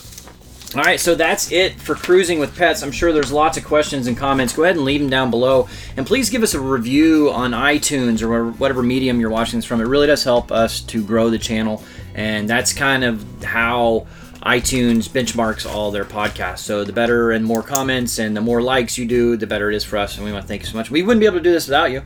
all 0.75 0.83
right, 0.83 1.01
so 1.01 1.17
that's 1.17 1.51
it 1.51 1.81
for 1.81 1.97
cruising 1.97 2.39
with 2.39 2.57
pets. 2.57 2.83
I'm 2.83 2.93
sure 2.93 3.13
there's 3.13 3.33
lots 3.33 3.59
of 3.59 3.65
questions 3.65 4.07
and 4.07 4.17
comments. 4.17 4.53
Go 4.53 4.63
ahead 4.63 4.77
and 4.77 4.85
leave 4.85 5.01
them 5.01 5.11
down 5.11 5.31
below, 5.31 5.69
and 5.97 6.07
please 6.07 6.31
give 6.31 6.45
us 6.45 6.55
a 6.55 6.61
review 6.61 7.31
on 7.33 7.51
iTunes 7.51 8.23
or 8.23 8.53
whatever 8.53 8.81
medium 8.83 9.19
you're 9.19 9.31
watching 9.31 9.59
this 9.59 9.65
from. 9.65 9.81
It 9.81 9.89
really 9.89 10.07
does 10.07 10.23
help 10.23 10.53
us 10.53 10.81
to 10.83 11.03
grow 11.05 11.29
the 11.29 11.39
channel, 11.39 11.83
and 12.15 12.49
that's 12.49 12.73
kind 12.73 13.03
of 13.03 13.43
how 13.43 14.07
iTunes 14.43 15.09
benchmarks 15.09 15.69
all 15.69 15.91
their 15.91 16.05
podcasts. 16.05 16.61
So 16.61 16.85
the 16.85 16.93
better 16.93 17.33
and 17.33 17.45
more 17.45 17.63
comments 17.63 18.19
and 18.19 18.37
the 18.37 18.41
more 18.41 18.63
likes 18.63 18.97
you 18.97 19.07
do, 19.07 19.37
the 19.37 19.47
better 19.47 19.71
it 19.71 19.77
is 19.77 19.85
for 19.85 19.99
us. 19.99 20.17
And 20.17 20.25
we 20.25 20.33
want 20.33 20.45
to 20.45 20.49
thank 20.49 20.63
you 20.63 20.69
so 20.69 20.79
much. 20.79 20.91
We 20.91 21.03
wouldn't 21.03 21.21
be 21.21 21.27
able 21.27 21.39
to 21.39 21.43
do 21.43 21.53
this 21.53 21.67
without 21.67 21.91
you. 21.91 22.03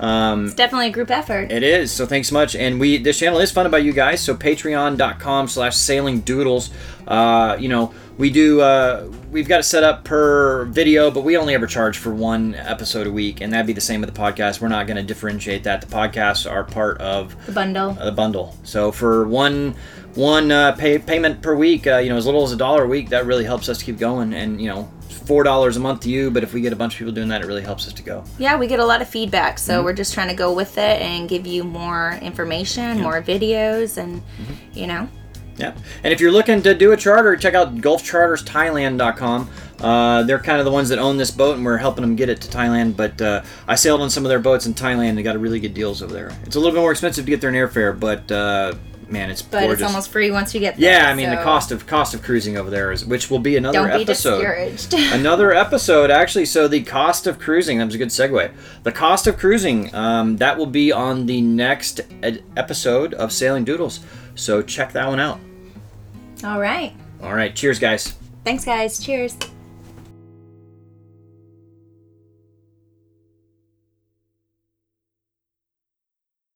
Um, 0.00 0.46
It's 0.46 0.54
definitely 0.54 0.88
a 0.88 0.92
group 0.92 1.10
effort. 1.10 1.52
it 1.52 1.62
is. 1.62 1.92
So 1.92 2.04
thanks 2.06 2.32
much. 2.32 2.56
And 2.56 2.80
we 2.80 2.98
this 2.98 3.18
channel 3.18 3.38
is 3.38 3.50
funded 3.52 3.70
by 3.70 3.78
you 3.78 3.92
guys. 3.92 4.20
So 4.20 4.34
patreon.com 4.34 5.48
slash 5.48 5.76
sailing 5.76 6.20
doodles. 6.20 6.70
Uh, 7.06 7.56
you 7.60 7.68
know, 7.68 7.94
we 8.18 8.30
do 8.30 8.60
uh, 8.60 9.08
we've 9.30 9.46
got 9.48 9.60
it 9.60 9.64
set 9.64 9.84
up 9.84 10.04
per 10.04 10.64
video, 10.66 11.10
but 11.10 11.22
we 11.22 11.36
only 11.36 11.54
ever 11.54 11.66
charge 11.66 11.98
for 11.98 12.12
one 12.14 12.54
episode 12.54 13.06
a 13.06 13.10
week, 13.12 13.40
and 13.40 13.52
that'd 13.52 13.66
be 13.66 13.72
the 13.72 13.80
same 13.80 14.00
with 14.00 14.12
the 14.12 14.20
podcast. 14.20 14.60
We're 14.60 14.68
not 14.68 14.86
gonna 14.86 15.02
differentiate 15.02 15.64
that. 15.64 15.80
The 15.80 15.86
podcasts 15.86 16.50
are 16.50 16.64
part 16.64 17.00
of 17.00 17.34
the 17.46 17.52
bundle. 17.52 17.92
the 17.92 18.12
bundle. 18.12 18.56
So 18.64 18.90
for 18.92 19.26
one 19.28 19.74
one 20.14 20.50
uh, 20.52 20.72
pay, 20.72 20.98
payment 20.98 21.42
per 21.42 21.54
week, 21.54 21.86
uh, 21.86 21.96
you 21.98 22.08
know, 22.08 22.16
as 22.16 22.24
little 22.26 22.44
as 22.44 22.52
a 22.52 22.56
dollar 22.56 22.84
a 22.84 22.88
week, 22.88 23.08
that 23.10 23.26
really 23.26 23.44
helps 23.44 23.68
us 23.68 23.82
keep 23.82 23.98
going. 23.98 24.32
And 24.32 24.60
you 24.60 24.68
know, 24.68 24.90
four 25.14 25.42
dollars 25.44 25.76
a 25.76 25.80
month 25.80 26.00
to 26.02 26.10
you, 26.10 26.30
but 26.30 26.42
if 26.42 26.52
we 26.52 26.60
get 26.60 26.72
a 26.72 26.76
bunch 26.76 26.94
of 26.94 26.98
people 26.98 27.12
doing 27.12 27.28
that, 27.28 27.40
it 27.42 27.46
really 27.46 27.62
helps 27.62 27.86
us 27.86 27.92
to 27.94 28.02
go. 28.02 28.24
Yeah, 28.38 28.56
we 28.58 28.66
get 28.66 28.80
a 28.80 28.84
lot 28.84 29.00
of 29.02 29.08
feedback, 29.08 29.58
so 29.58 29.74
Mm-hmm. 29.76 29.84
we're 29.84 29.92
just 29.94 30.12
trying 30.14 30.28
to 30.28 30.34
go 30.34 30.52
with 30.52 30.76
it 30.78 31.00
and 31.02 31.28
give 31.28 31.46
you 31.46 31.64
more 31.64 32.18
information, 32.22 33.00
more 33.00 33.22
videos, 33.22 33.96
and 33.96 34.20
Mm-hmm. 34.20 34.78
you 34.78 34.86
know, 34.86 35.08
Yeah. 35.56 35.72
And 36.02 36.12
if 36.12 36.20
you're 36.20 36.32
looking 36.32 36.62
to 36.62 36.74
do 36.74 36.92
a 36.92 36.96
charter, 36.96 37.36
check 37.36 37.54
out 37.54 37.76
gulfchartersthailand.com. 37.76 39.50
Uh, 39.80 40.22
they're 40.22 40.38
kind 40.38 40.58
of 40.60 40.64
the 40.64 40.70
ones 40.70 40.88
that 40.88 40.98
own 40.98 41.16
this 41.16 41.30
boat, 41.30 41.56
and 41.56 41.64
we're 41.64 41.76
helping 41.78 42.02
them 42.02 42.16
get 42.16 42.28
it 42.28 42.40
to 42.40 42.48
Thailand. 42.48 42.96
But 42.96 43.20
uh, 43.20 43.42
I 43.68 43.74
sailed 43.74 44.00
on 44.00 44.10
some 44.10 44.24
of 44.24 44.28
their 44.30 44.38
boats 44.38 44.66
in 44.66 44.74
Thailand. 44.74 45.14
They 45.16 45.22
got 45.22 45.38
really 45.38 45.60
good 45.60 45.74
deals 45.74 46.02
over 46.02 46.12
there. 46.12 46.30
It's 46.44 46.56
a 46.56 46.58
little 46.60 46.72
bit 46.74 46.80
more 46.80 46.90
expensive 46.92 47.24
to 47.24 47.30
get 47.30 47.40
there 47.40 47.50
in 47.50 47.56
airfare, 47.56 47.98
but 47.98 48.30
uh, 48.32 48.74
man, 49.14 49.30
it's 49.30 49.40
but 49.40 49.60
gorgeous. 49.60 49.80
it's 49.80 49.82
almost 49.88 50.10
free 50.12 50.30
once 50.30 50.52
you 50.52 50.60
get 50.60 50.76
there. 50.76 50.90
yeah, 50.90 51.08
I 51.08 51.14
mean 51.14 51.30
the 51.30 51.36
cost 51.42 51.72
of 51.72 51.86
cost 51.86 52.12
of 52.12 52.22
cruising 52.22 52.58
over 52.58 52.68
there 52.68 52.92
is, 52.92 53.04
which 53.06 53.30
will 53.30 53.38
be 53.38 53.56
another 53.56 53.78
Don't 53.78 53.96
be 53.96 54.02
episode. 54.02 54.40
discouraged. 54.42 54.94
another 55.14 55.54
episode 55.54 56.10
actually 56.10 56.44
so 56.44 56.68
the 56.68 56.82
cost 56.82 57.26
of 57.26 57.38
cruising 57.38 57.78
that 57.78 57.86
was 57.86 57.94
a 57.94 57.98
good 57.98 58.08
segue 58.08 58.52
the 58.82 58.92
cost 58.92 59.26
of 59.26 59.38
cruising 59.38 59.94
um, 59.94 60.36
that 60.36 60.58
will 60.58 60.66
be 60.66 60.92
on 60.92 61.24
the 61.26 61.40
next 61.40 62.00
ed- 62.22 62.42
episode 62.56 63.14
of 63.14 63.32
sailing 63.32 63.64
doodles 63.64 64.00
so 64.34 64.60
check 64.60 64.92
that 64.92 65.08
one 65.08 65.20
out 65.20 65.38
All 66.44 66.60
right. 66.60 66.92
all 67.22 67.32
right 67.34 67.54
cheers 67.56 67.78
guys 67.78 68.14
Thanks, 68.44 68.62
guys. 68.66 68.98
Cheers. 68.98 69.38